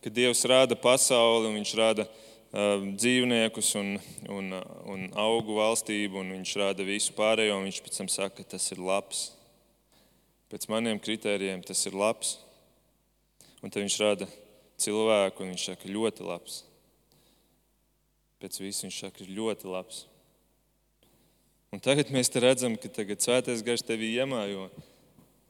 [0.02, 3.94] kad Dievs rada pasauli un Viņš rada uh, dzīvniekus un,
[4.28, 4.52] un,
[4.92, 8.66] un augu valstību, un Viņš rada visu pārējo, un Viņš pēc tam saka, ka tas
[8.74, 9.30] ir labs.
[10.52, 12.40] Pēc maniem kritērijiem tas ir labs.
[13.64, 14.28] Un tad Viņš rada
[14.82, 16.64] cilvēku, un Viņš saka, ļoti labs.
[18.44, 20.06] Pēc visu Viņš saka, ļoti labs.
[21.72, 24.66] Un tagad mēs redzam, ka tagad svētais gars tevī iemājo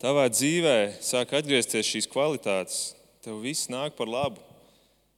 [0.02, 2.78] tavā dzīvē sāk atgriezties šīs kvalitātes,
[3.26, 4.38] tev viss nāk par labu.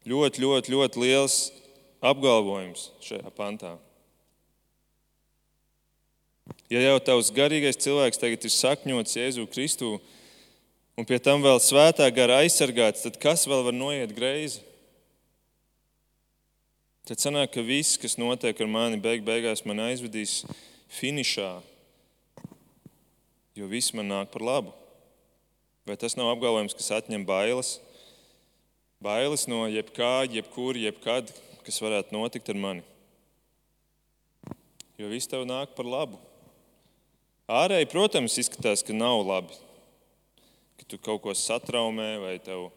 [0.07, 1.35] Ļoti, ļoti, ļoti liels
[2.03, 3.77] apgalvojums šajā pantā.
[6.71, 9.95] Ja jau tavs garīgais cilvēks tagad ir sakņots Jēzu Kristu
[10.99, 14.63] un pie tam vēl svētā gara aizsargāts, tad kas vēl var noiet greizi?
[17.03, 20.41] Tad sanāk, ka viss, kas notiek ar mani, beig beigās man aizvedīs
[20.99, 21.57] finišā,
[23.59, 24.71] jo viss man nāk par labu.
[25.83, 27.73] Vai tas nav apgalvojums, kas atņem bailes?
[29.03, 31.33] Bailes no jebkā, jebkur, jebkad,
[31.65, 32.83] kas varētu notikt ar mani.
[34.99, 36.19] Jo viss tev nāk par labu.
[37.49, 39.57] Ārēji, protams, izskatās, ka nav labi.
[40.79, 42.69] Ka tu kaut ko satraumē, vai tev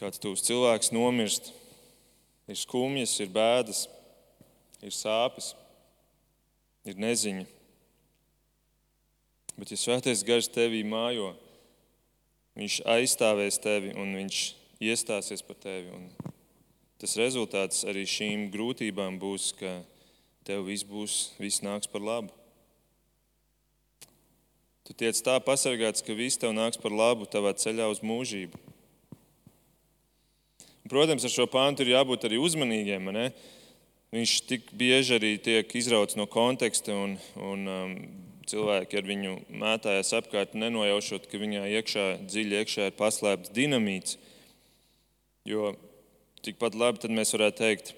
[0.00, 1.52] kāds tuvs cilvēks nomirst.
[2.50, 3.84] Ir skumjas, ir bēdas,
[4.82, 5.52] ir sāpes,
[6.88, 7.44] ir neziņa.
[9.60, 11.34] Bet, ja svētais gars tevī mājo,
[12.56, 14.40] viņš aizstāvēs tevi un viņš
[14.80, 15.92] iestāsies par tevi.
[15.92, 16.29] Un
[17.00, 19.78] tas rezultāts arī šīm grūtībām būs, ka
[20.44, 22.34] tev viss būs, viss nāks par labu.
[24.84, 28.58] Tu tiec tā pasargāts, ka viss tev nāks par labu tavā ceļā uz mūžību.
[30.90, 33.12] Protams, ar šo pāntu ir jābūt arī uzmanīgiem.
[33.14, 33.28] Ne?
[34.10, 37.92] Viņš tik bieži arī tiek izrauts no konteksta un, un um,
[38.50, 44.18] cilvēki ar viņu mētājas apkārt, nenojaušot, ka viņā iekšā, dziļi iekšā ir paslēpts dinamīts.
[45.46, 45.70] Jo
[46.44, 47.92] tikpat labi tad mēs varētu teikt,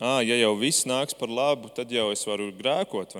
[0.00, 3.16] ah, ja jau viss nāks par labu, tad jau es varu grēkot.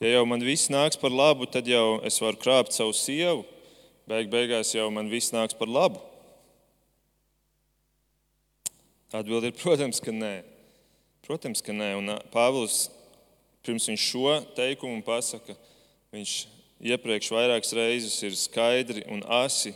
[0.00, 3.46] Ja jau man viss nāks par labu, tad jau es varu krāpt savu sievu.
[4.06, 5.98] Beig beigās jau man viss nāks par labu.
[9.14, 10.34] Atbilde ir, protams, ka nē.
[11.26, 11.94] Protams, ka nē.
[11.98, 12.86] Un Pāvils
[13.66, 15.56] pirms viņš šo teikumu pasaka,
[16.14, 16.34] viņš
[16.92, 19.72] iepriekš vairākas reizes ir skaidri un asi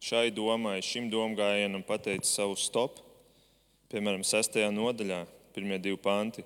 [0.00, 3.02] šai domai, šim domgājienam pateicis savu stop.
[3.92, 4.56] Piemēram, 6.
[4.72, 6.44] nodaļā, pirmie divi panti.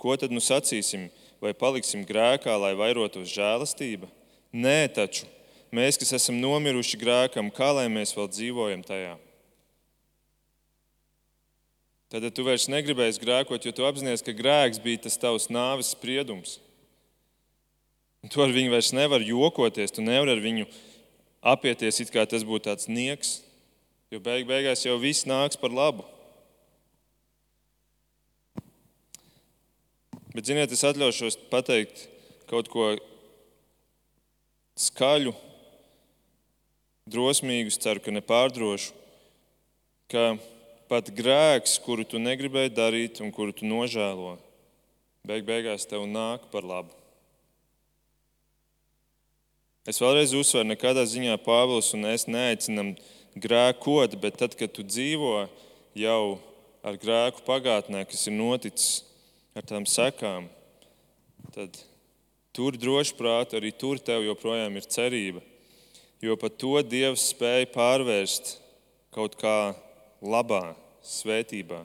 [0.00, 1.08] Ko tad nu sacīsim?
[1.40, 4.08] Vai paliksim grēkā, lai vairotos žēlastība?
[4.56, 5.28] Nē, taču
[5.74, 9.14] mēs, kas esam nomiruši grēkam, kā lai mēs vēl dzīvojam tajā?
[12.06, 16.56] Tad tu vairs negribēsi grēkot, jo tu apzinājies, ka grēks bija tas tavs nāves spriedums.
[18.32, 20.68] Tu ar viņu vairs nevari jokoties, tu nevari ar viņu
[21.46, 23.40] apieties, it kā tas būtu tāds nieks,
[24.10, 26.06] jo beig beigās jau viss nāks par labu.
[30.36, 32.02] Bet, ziniet, es atļaušos pateikt
[32.50, 32.90] kaut ko
[34.76, 35.32] skaļu,
[37.08, 38.92] drosmīgu, ceru, ka nepārdrošu.
[40.12, 40.36] Ka
[40.90, 44.36] pat grēks, kuru tu negribēji darīt un kuru tu nožēlo,
[45.26, 47.05] beig beigās tev nāk par labu.
[49.86, 52.96] Es vēlreiz uzsveru, nekādā ziņā Pāvils un es neaicinām
[53.38, 55.44] grēkot, bet tad, kad tu dzīvo
[55.94, 56.22] jau
[56.82, 59.04] ar grēku pagātnē, kas ir noticis
[59.54, 60.48] ar tām sekām,
[61.54, 61.78] tad
[62.56, 65.44] tur droši prāti arī tur tev joprojām ir cerība.
[66.24, 68.56] Jo pat to Dievs spēja pārvērst
[69.14, 69.76] kaut kā
[70.18, 70.74] labā,
[71.06, 71.84] svētībā.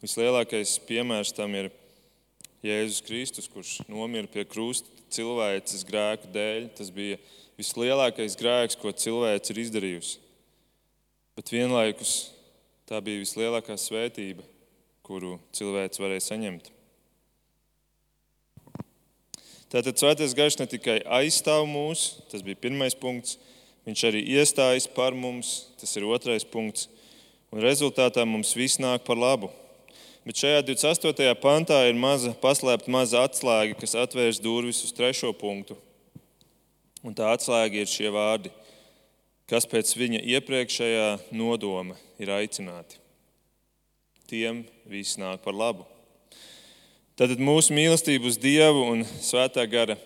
[0.00, 1.72] Vislielākais piemērs tam ir
[2.64, 6.66] Jēzus Kristus, kurš nomira pie krusta cilvēces grēku dēļ.
[6.76, 7.18] Tas bija
[7.60, 10.18] vislielākais grēks, ko cilvēks ir izdarījusi.
[11.38, 12.32] Bet vienlaikus
[12.90, 14.44] tā bija vislielākā svētība,
[15.06, 16.68] kuru cilvēks varēja saņemt.
[19.70, 23.38] Tātad svētais gars ne tikai aizstāv mūs, tas bija pirmais punkts,
[23.88, 26.88] Viņš arī iestājas par mums, tas ir otrais punkts.
[27.50, 29.48] Un rezultātā mums viss nāk par labu.
[30.20, 31.30] Bet šajā 28.
[31.40, 35.78] pantā ir maza, paslēpta maza atslēga, kas atvērs durvis uz trešo punktu.
[37.00, 38.52] Un tā atslēga ir šie vārdi,
[39.48, 43.00] kas pēc viņa iepriekšējā nodoma ir aicināti.
[44.28, 45.88] Tiem viss nāk par labu.
[47.16, 49.96] Tad mūsu mīlestība uz Dievu un Svētā gara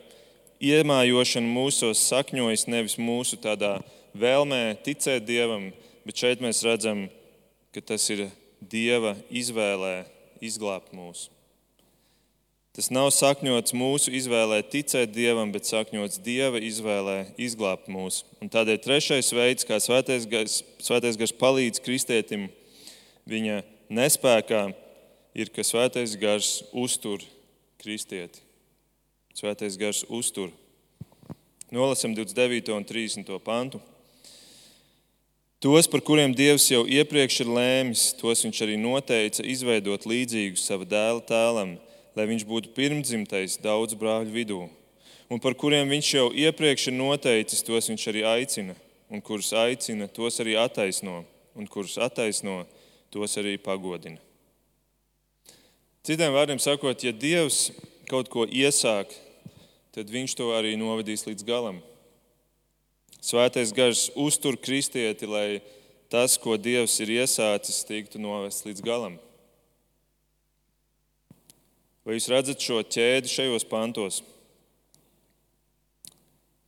[0.63, 3.81] iemājošana mūsos sakņojas nevis mūsu tādā
[4.15, 5.73] vēlmē ticēt Dievam,
[6.07, 7.09] bet šeit mēs redzam,
[7.75, 8.29] ka tas ir
[8.71, 10.05] Dieva izvēlē
[10.45, 11.29] izglābt mūs.
[12.75, 18.25] Tas nav sakņots mūsu izvēlē ticēt Dievam, bet sakņots Dieva izvēlē izglābt mūs.
[18.43, 22.49] Un tādēļ trešais veids, kā svētais gars, svētais gars palīdz kristietim
[23.31, 23.61] viņa
[23.95, 24.65] nespējā,
[25.39, 27.23] ir, ka svētais gars uztur
[27.79, 28.43] kristieti.
[29.39, 30.51] Svētais gars uztur.
[31.71, 32.75] Nolasam 29.
[32.75, 33.39] un 30.
[33.43, 33.81] pantu.
[35.65, 40.85] Tos, par kuriem Dievs jau iepriekš ir lēmis, tos viņš arī noteica izveidot līdzīgus sava
[40.85, 41.71] dēla tēlam,
[42.13, 44.59] lai viņš būtu pirmdzimtais daudz brāļu vidū.
[45.33, 48.77] Un par kuriem viņš jau iepriekš ir noteicis, tos viņš arī aicina,
[49.09, 51.23] un kurus aicina, tos arī attaisno,
[51.57, 52.67] un kurus attaisno,
[53.09, 54.21] tos arī pagodina.
[56.05, 57.71] Citiem vārdiem sakot, ja Dievs
[58.13, 59.17] kaut ko iesāk,
[59.97, 61.81] tad viņš to arī novedīs līdz galam.
[63.25, 65.63] Svētais gars uztur kristieti, lai
[66.13, 69.15] tas, ko Dievs ir iesācis, tiktu novests līdz galam.
[72.05, 74.19] Vai jūs redzat šo ķēdi šajos pantos?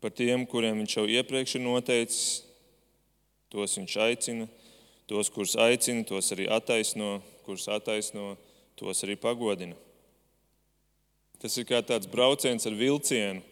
[0.00, 2.22] Par tiem, kuriem viņš jau iepriekš ir noteicis,
[3.52, 4.46] tos viņš aicina,
[5.10, 8.30] tos, kurus aicina, tos arī attaisno, kurus attaisno,
[8.80, 9.76] tos arī pagodina.
[11.36, 13.44] Tas ir kā tāds brauciens ar vilcienu,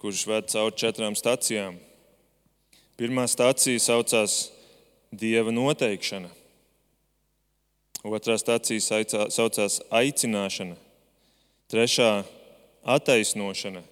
[0.00, 1.76] kurš ved cauri četrām stacijām.
[2.98, 4.48] Pirmā stācija saucās
[5.14, 6.32] Dieva noteikšana.
[8.02, 8.82] Otrā stācija
[9.30, 10.74] saucās aicināšana,
[11.70, 12.24] trešā-
[12.96, 13.84] attaisnošana,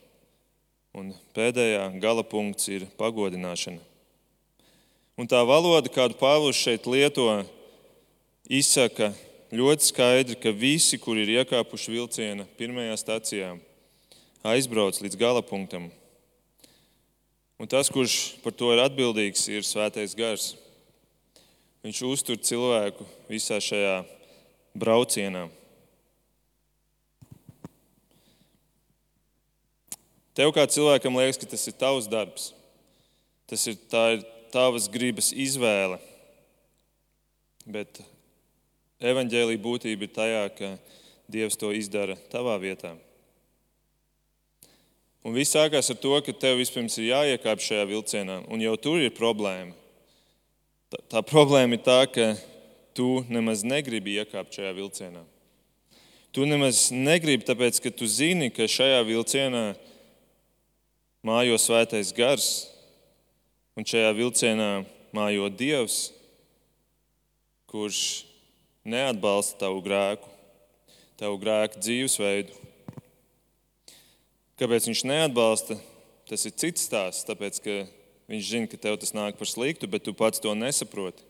[0.92, 3.78] un pēdējā gala punkts ir pagodināšana.
[5.16, 7.46] Un tā valoda, kādu Pāvils šeit lieto,
[8.50, 9.14] izsaka
[9.52, 13.60] ļoti skaidri, ka visi, kuri ir iekāpuši vilciena pirmajā stācijā,
[14.42, 15.92] aizbrauc līdz gala punktam.
[17.56, 20.50] Un tas, kurš par to ir atbildīgs, ir Svētais Gars.
[21.86, 24.02] Viņš uztur cilvēku visā šajā
[24.76, 25.46] braucienā.
[30.36, 32.50] Tev kā cilvēkam liekas, ka tas ir tavs darbs.
[33.48, 35.96] Tas ir, ir tavas gribas izvēle.
[37.64, 38.02] Bet
[39.00, 40.74] evaņģēlīja būtība ir tajā, ka
[41.26, 42.92] Dievs to izdara tavā vietā.
[45.26, 49.00] Un viss sākās ar to, ka tev vispirms ir jāiekāp šajā vilcienā, un jau tur
[49.02, 49.72] ir problēma.
[50.86, 52.28] Tā, tā problēma ir tā, ka
[52.94, 55.24] tu nemaz negribi iekāpt šajā vilcienā.
[56.30, 59.64] Tu nemaz negribi, tāpēc ka tu zini, ka šajā vilcienā
[61.26, 62.46] mājo svētais gars,
[63.74, 64.70] un šajā vilcienā
[65.16, 66.12] mājo Dievs,
[67.66, 68.00] kurš
[68.86, 70.30] neatbalsta tavu grēku,
[71.18, 72.65] tavu grēku dzīvesveidu.
[74.56, 75.76] Kāpēc viņš neatbalsta,
[76.30, 77.26] tas ir cits stāsts.
[77.28, 77.74] Tāpēc, ka
[78.32, 81.20] viņš zina, ka tev tas nāk par sliktu, bet tu pats to nesaproti.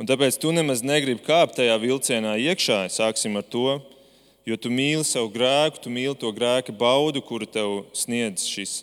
[0.00, 2.86] Un tāpēc tu nemaz negribi kāpt tajā vilcienā iekšā.
[2.94, 3.82] Sāksim ar to,
[4.48, 8.80] jo tu mīli savu grēku, tu mīli to grēka baudu, kuru tev sniedz šis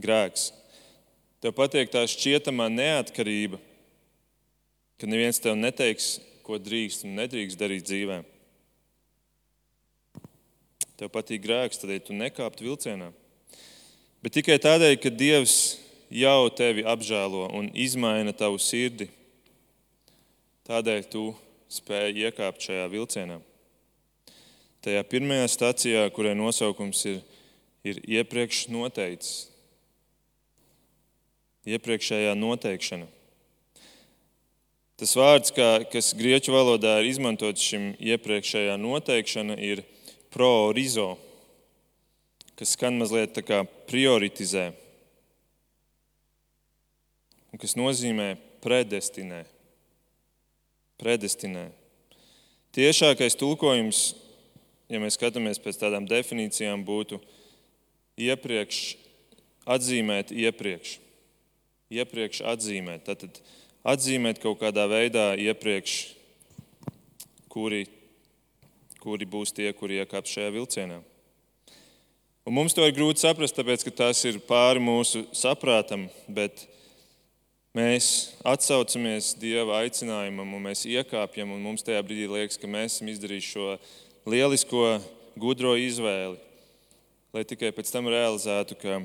[0.00, 0.52] grēks.
[1.42, 3.60] Tev patīk tā šķietamā neatkarība,
[4.96, 6.14] ka neviens tev neteiks,
[6.46, 8.31] ko drīkst un nedrīkst darīt dzīvēm
[11.02, 13.08] tev patīk grēks, tad tu nekāptu vilcienā.
[14.22, 15.56] Bet tikai tādēļ, ka Dievs
[16.14, 19.08] jau tevi apžēlo un izmaina tavu sirdi,
[20.68, 21.32] tādēļ tu
[21.72, 23.40] spēj iekāpt šajā vilcienā.
[24.82, 27.18] Tajā pirmajā stācijā, kurai nosaukums ir,
[27.82, 29.48] ir iepriekš noteikts,
[31.66, 33.08] iepriekšējā noteikšana.
[35.02, 39.82] Tas vārds, kā, kas grieķu valodā ir izmantots šim iepriekšējā noteikšana, ir
[40.32, 41.16] pro-rizo,
[42.56, 44.70] kas skan mazliet tā kā prioritizē,
[47.52, 49.44] un kas nozīmē predestinē.
[51.02, 51.66] predestinē.
[52.72, 54.14] Tiešākais tulkojums,
[54.88, 57.18] ja mēs skatāmies pēc tādām definīcijām, būtu
[58.16, 58.78] iepriekš
[59.66, 60.98] atzīmēt iepriekš.
[61.92, 63.04] Iepriekš atzīmēt.
[63.04, 63.42] Tātad
[63.84, 66.14] atzīmēt kaut kādā veidā iepriekš,
[67.52, 67.84] kuri
[69.02, 71.00] kuri būs tie, kuri iekāps šajā vilcienā.
[72.42, 76.64] Un mums to ir grūti saprast, tāpēc ka tas ir pāri mūsu saprātam, bet
[77.78, 83.12] mēs atsaucamies Dieva aicinājumam, un mēs iekāpjam, un mums tajā brīdī liekas, ka mēs esam
[83.12, 83.68] izdarījuši šo
[84.32, 84.86] lielisko,
[85.38, 86.40] gudro izvēli,
[87.32, 88.98] lai tikai pēc tam realizētu, ka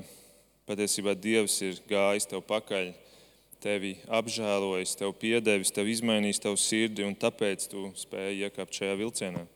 [0.66, 2.90] patiesībā Dievs ir gājis tev pakaļ,
[3.62, 9.46] tevi apžēlojis, tev piedevis, tev izmainījis tavu sirdi, un tāpēc tu spēji iekāpt šajā vilcienā.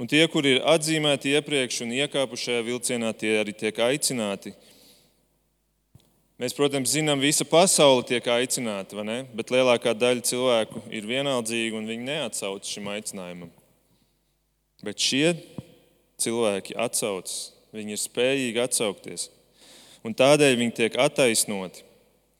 [0.00, 4.54] Un tie, kuri ir atzīmēti iepriekš un iekāpuši šajā vilcienā, tie arī tiek aicināti
[6.40, 8.96] Mēs, protams, zinām, visa pasaule tiek aicināta,
[9.36, 13.50] bet lielākā daļa cilvēku ir vienaldzīgi un viņi neatsauc šim aicinājumam.
[14.80, 15.34] Bet šie
[16.16, 19.26] cilvēki atsaucas, viņi ir spējīgi atsaukties.
[20.00, 21.84] Un tādēļ viņi tiek attaisnoti.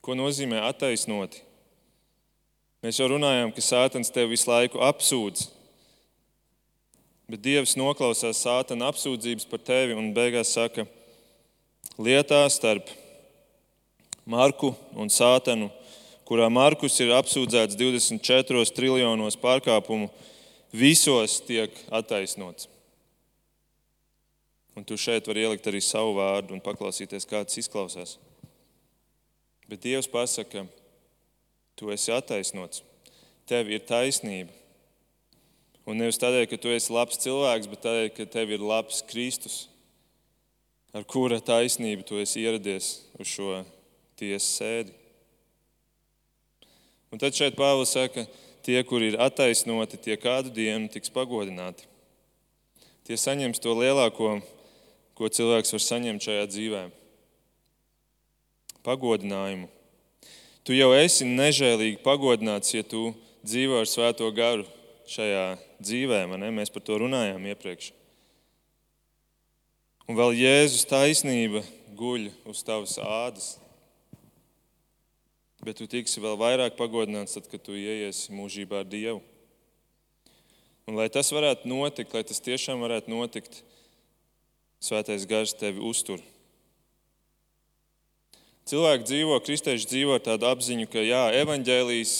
[0.01, 1.45] Ko nozīmē attaisnoti?
[2.81, 5.45] Mēs jau runājām, ka Sātans tevi visu laiku apsūdz.
[7.31, 10.83] Bet Dievs noklausās Sātana apsūdzības par tevi un beigās saka,
[11.95, 12.91] lietā starp
[14.27, 15.69] Marku un Sātanu,
[16.27, 20.11] kurā Markus ir apsūdzēts 24 triljonos pārkāpumu,
[20.75, 22.67] visos tiek attaisnots.
[24.75, 28.17] Un tu šeit vari ielikt arī savu vārdu un paklausīties, kā tas izklausās.
[29.71, 30.65] Bet Dievs pasaka,
[31.79, 32.83] tu esi attaisnots,
[33.47, 34.60] tev ir taisnība.
[35.89, 39.63] Un nevis tādēļ, ka tu esi labs cilvēks, bet tādēļ, ka tev ir labs Kristus,
[40.93, 43.63] ar kura taisnību tu esi ieradies uz šo
[44.21, 44.93] tiesas sēdi.
[47.11, 48.27] Un tad šeit Pāvils saka,
[48.67, 51.89] tie, kuri ir attaisnoti, tie kādu dienu tiks pagodināti.
[53.09, 54.37] Tie saņems to lielāko,
[55.17, 56.83] ko cilvēks var saņemt šajā dzīvē-
[58.87, 59.69] pagodinājumu.
[60.63, 64.69] Tu jau esi nežēlīgi pagodināts, ja tu dzīvo ar Svēto garu
[65.09, 65.70] šajā dzīvē.
[65.81, 67.93] Mēs par to runājām iepriekš.
[70.11, 71.65] Un vēl Jēzus taisnība
[71.97, 73.55] guļ uz tavas ādas
[75.65, 79.21] bet tu tiksi vēl vairāk pagodināts, tad, kad tu ieiesi mūžībā ar Dievu.
[80.89, 83.63] Un, lai tas varētu notikt, lai tas tiešām varētu notikt,
[84.81, 86.23] Svētais Gars tevi uztur.
[88.71, 92.15] Cilvēki dzīvo, kristieši dzīvo ar tādu apziņu, ka jā, evaņģēlijs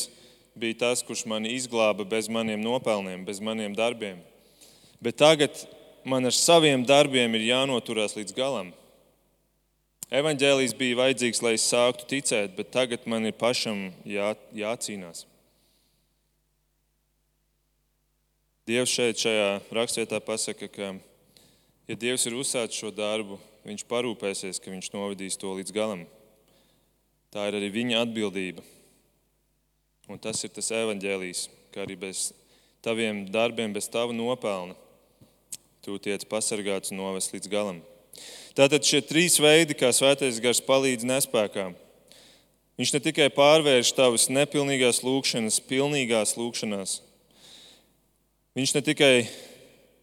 [0.59, 4.19] bija tas, kurš mani izglāba bez maniem nopelniem, bez maniem darbiem.
[5.01, 5.55] Bet tagad
[6.05, 8.73] man ar saviem darbiem ir jānoturās līdz galam.
[10.11, 15.23] Evanģēlijs bija vajadzīgs, lai es sāktu ticēt, bet tagad man ir pašam jā, jācīnās.
[18.67, 20.91] Dievs šeit, šajā rakstvietā, pasaka, ka,
[21.91, 26.07] ja Dievs ir uzsācis šo darbu, Viņš parūpēsies, ka Viņš novedīs to līdz galam.
[27.31, 28.65] Tā ir arī viņa atbildība.
[30.11, 32.33] Un tas ir tas evaņģēlijs, ka arī bez
[32.83, 34.75] taviem darbiem, bez tava nopelna,
[35.87, 37.79] tu tiec pasargāts un novest līdz galam.
[38.59, 41.77] Tātad šie trīs veidi, kā svētais gars palīdz nespējām.
[42.81, 46.97] Viņš ne tikai pārvērš tavas nepilnīgās lūgšanas, pilnīgās lūgšanās.
[48.59, 49.15] Viņš ne tikai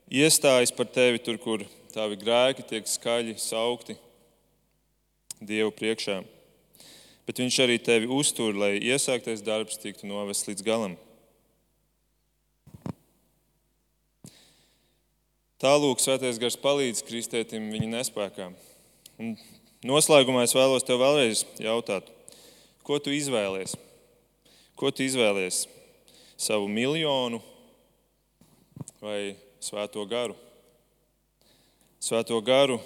[0.08, 3.98] iestājas par tevi tur, kur tavi grēki tiek skaļi saukti
[5.44, 6.22] Dievu priekšā,
[7.28, 10.96] bet viņš arī tevi uztur, lai iesāktais darbs tiktu novests līdz galam.
[15.58, 18.54] Tālūk, Svētais Gars palīdz kristētim viņa nespējām.
[19.18, 19.32] Un
[19.90, 22.12] noslēgumā es vēlos tev vēlreiz jautāt,
[22.86, 23.74] ko tu izvēlies?
[24.78, 25.66] Ko tu izvēlies?
[26.38, 27.42] Savu miljonu
[29.02, 30.38] vai svēto garu?
[31.98, 32.78] Svēto garu,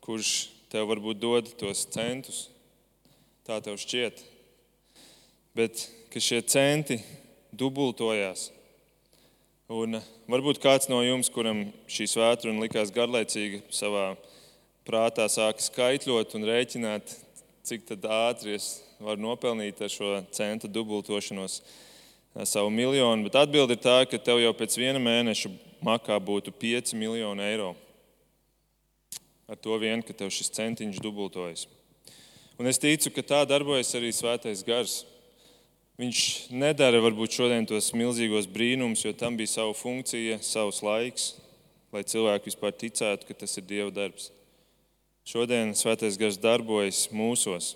[0.00, 2.46] kurš tev varbūt dod tos centus,
[3.50, 4.22] tā tev šķiet,
[5.58, 5.84] bet
[6.14, 7.02] šie centi
[7.50, 8.48] dubultojās
[9.70, 14.16] Un varbūt kāds no jums, kuram šī svētdiena likās garlaicīga, savā
[14.82, 17.12] prātā sāka skaitļot un rēķināt,
[17.62, 21.60] cik ātri es varu nopelnīt ar šo centu dubultošanos
[22.42, 23.28] savu miljonu.
[23.28, 25.52] Bet atbilde ir tā, ka tev jau pēc viena mēneša
[25.86, 27.76] makā būtu 5 miljoni eiro.
[29.46, 31.68] Ar to vien, ka tev šis centiņš dubultojas.
[32.60, 34.98] Un es ticu, ka tā darbojas arī svētais gars.
[35.96, 36.18] Viņš
[36.52, 41.30] nedara varbūt šodien tos milzīgos brīnumus, jo tam bija sava funkcija, savs laiks,
[41.88, 44.28] lai cilvēki vispār ticētu, ka tas ir Dieva darbs.
[45.24, 47.70] Šodien Svētais Gars darbojas mūsos,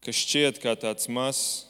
[0.00, 1.66] kas šķiet kā tāds mazs,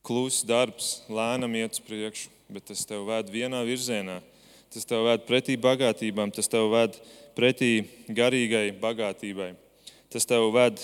[0.00, 4.22] kluss darbs, lēnam iet uz priekšu, bet tas tev ved vienā virzienā.
[4.72, 6.96] Tas tev ved pretī bagātībām, tas tev ved
[7.36, 9.52] pretī garīgai bagātībai.
[10.08, 10.80] Tas tev ved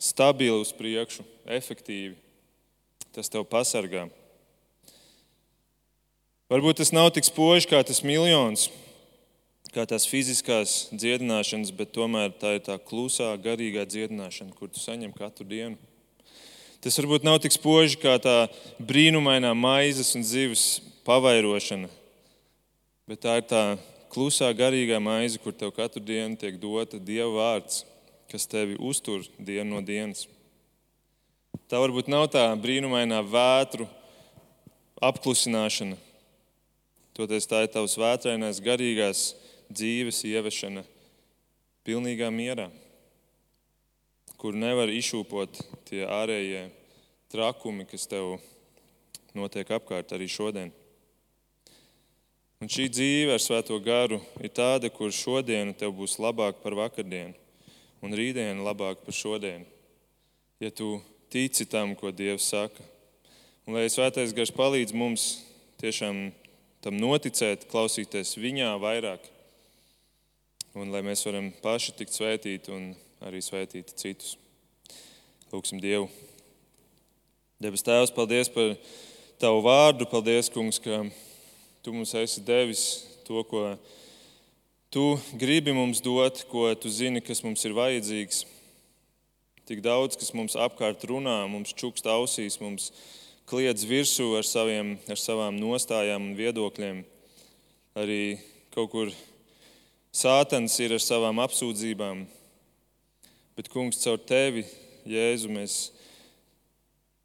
[0.00, 2.16] stabili uz priekšu, efektīvi
[3.14, 4.06] tas tev pasargā.
[6.50, 8.68] Varbūt tas nav tik spoži kā tas miljons,
[9.74, 15.14] kā tās fiziskās dziedināšanas, bet tomēr tā ir tā klusā, garīgā dziedināšana, kur tu saņem
[15.14, 15.78] katru dienu.
[16.80, 18.48] Tas varbūt nav tik spoži kā tā
[18.80, 21.90] brīnumainā maizes un zivs pavairošana,
[23.10, 23.64] bet tā ir tā
[24.10, 27.84] klusā garīgā maize, kur tev katru dienu tiek dota Dieva vārds,
[28.30, 30.26] kas tevi uztur dienu no dienas.
[31.70, 33.88] Tā varbūt nav tā brīnumainā vētru
[35.02, 35.98] apklusināšana.
[37.16, 39.32] Toties tā ir tavs vētrainais garīgās
[39.70, 40.84] dzīves ieviešana
[41.86, 42.68] pilnīgā mierā,
[44.38, 46.68] kur nevar izšūpot tie ārējie
[47.32, 48.38] trakumi, kas tev
[49.36, 50.72] notiek apkārt arī šodien.
[52.60, 57.32] Un šī dzīve ar Svēto garu ir tāda, kur šodiena tev būs labāka par vakardienu,
[58.04, 59.66] un rītdiena labāka par šodienu.
[60.60, 60.98] Ja tu
[61.32, 62.84] tici tam, ko Dievs saka,
[63.66, 65.28] un lai Svētais gars palīdz mums
[65.80, 66.28] tiešām
[66.84, 69.24] tam noticēt, klausīties viņā vairāk,
[70.76, 72.90] un lai mēs varam paši tikt svētīti un
[73.24, 74.36] arī svētīt citus.
[75.50, 76.06] Lūksim Dievu.
[77.60, 78.76] Debes Tēvs, paldies par
[79.40, 80.04] Tavu vārdu.
[80.08, 81.02] Paldies, Kungs, ka
[81.80, 82.82] Tu mums esi devis
[83.24, 83.72] to, ko
[84.90, 88.40] Tu gribi mums dot, ko Tu zini, kas mums ir vajadzīgs.
[89.70, 92.88] Tik daudz, kas mums apkārt runā, mums čukst ausīs, mums
[93.46, 97.04] kliedz virsū ar, saviem, ar savām nostājām un viedokļiem.
[98.02, 98.40] Arī
[98.74, 99.12] kaut kur
[100.10, 102.26] sātans ir ar savām apsūdzībām.
[103.54, 104.66] Bet, Kungs, caur Tevi,
[105.06, 105.78] Jēzu, mēs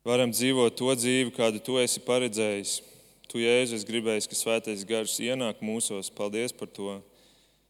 [0.06, 2.78] varam dzīvot to dzīvi, kādu Tu esi paredzējis.
[3.26, 6.14] Tu, Jēzus, gribēji, ka svētais gars ienāk mūsos.
[6.14, 7.02] Paldies par to.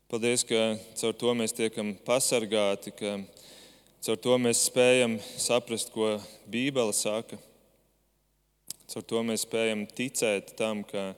[0.10, 3.18] Paldies, ka caur to mēs tiekam pasargāti, ka
[4.06, 6.16] caur to mēs spējam saprast, ko
[6.47, 7.39] Bībele saka.
[8.91, 11.14] Caur to mēs spējam ticēt tam, ka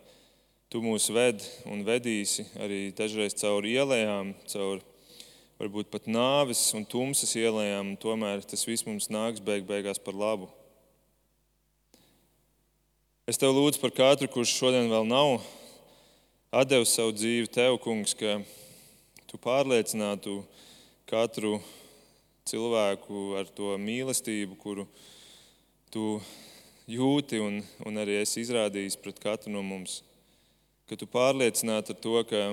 [0.67, 1.39] Tu mūs ved
[1.71, 4.81] un vedīsi arī dažreiz caur ielām, caur
[5.61, 7.93] varbūt pat nāves un tumsas ielām.
[7.95, 10.49] Tomēr tas viss mums nāks beig beigās par labu.
[13.31, 15.39] Es tev lūdzu par katru, kurš šodien vēl nav
[16.67, 18.35] devis savu dzīvi tev, kungs, ka
[19.28, 20.39] tu pārliecinātu
[21.07, 21.57] katru
[22.47, 24.86] cilvēku ar to mīlestību, kuru
[25.91, 26.21] tu
[26.88, 29.99] jūti un, un arī esi izrādījis pret katru no mums.
[30.88, 32.43] Ka tu pārliecinātu ar to, ka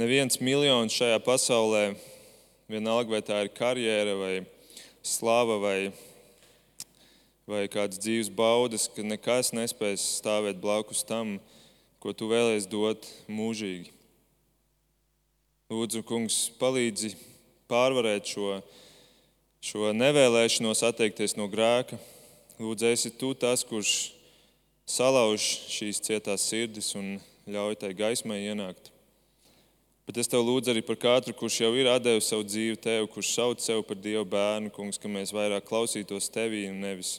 [0.00, 1.84] neviens miljons šajā pasaulē,
[2.72, 4.34] vienalga vai tā ir karjera vai
[5.04, 5.78] slava vai
[7.52, 11.36] vai kādas dzīves baudas, ka nekas nespēs stāvēt blakus tam,
[12.00, 13.90] ko tu vēlēsies dot mūžīgi.
[15.72, 17.14] Lūdzu, kungs, palīdzi
[17.70, 18.58] pārvarēt šo,
[19.64, 21.96] šo nevēlēšanos atteikties no grēka.
[22.60, 24.12] Lūdzu, esi tu tas, kurš
[24.84, 27.14] salauž šīs cietās sirdis un
[27.48, 28.92] ļauj tai gaismai ienākt.
[30.04, 33.32] Bet es tev lūdzu arī par katru, kurš jau ir devis savu dzīvi tev, kurš
[33.38, 37.16] sauc sevi par Dieva bērnu, kungs, ka mēs vairāk klausītos tevī un nevis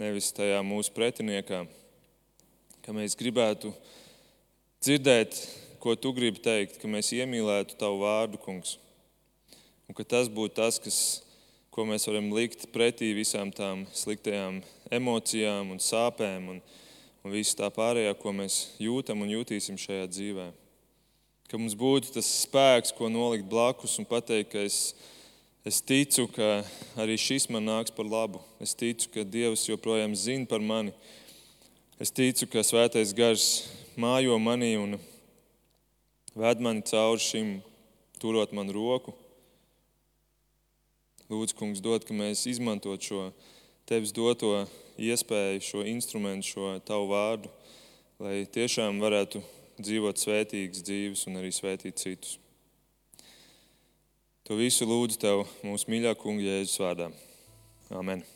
[0.00, 1.66] nevis tajā mūsu pretiniekā.
[2.80, 3.70] Ka mēs gribētu
[4.80, 5.36] dzirdēt,
[5.80, 8.76] ko tu gribi teikt, ka mēs iemīlētu tavu vārdu, kungs.
[9.88, 10.98] Un ka tas būtu tas, kas,
[11.74, 14.60] ko mēs varam likt pretī visām tām sliktajām
[14.92, 16.58] emocijām un sāpēm un,
[17.24, 20.50] un visu tā pārējā, ko mēs jūtam un jutīsim šajā dzīvē.
[21.50, 24.82] Ka mums būtu tas spēks, ko nolikt blakus un pateikt, ka es
[25.60, 26.62] Es ticu, ka
[26.96, 28.38] arī šis man nāks par labu.
[28.64, 30.94] Es ticu, ka Dievs joprojām zina par mani.
[32.00, 34.96] Es ticu, ka Svētais Gars mājo manī un
[36.34, 37.48] ved mani cauri šim,
[38.20, 39.14] turot man roku.
[41.30, 43.28] Lūdzu, Kungs, dod, ka mēs izmantot šo
[43.86, 44.64] Tevis doto
[44.98, 47.50] iespēju, šo instrumentu, šo Tavu vārdu,
[48.22, 49.42] lai tiešām varētu
[49.80, 52.36] dzīvot svētīgas dzīves un arī svētīt citus.
[54.46, 57.10] To visu lūdzu Tev, mūsu mīļākā kunga Jēzus vārdā.
[57.94, 58.26] Amen.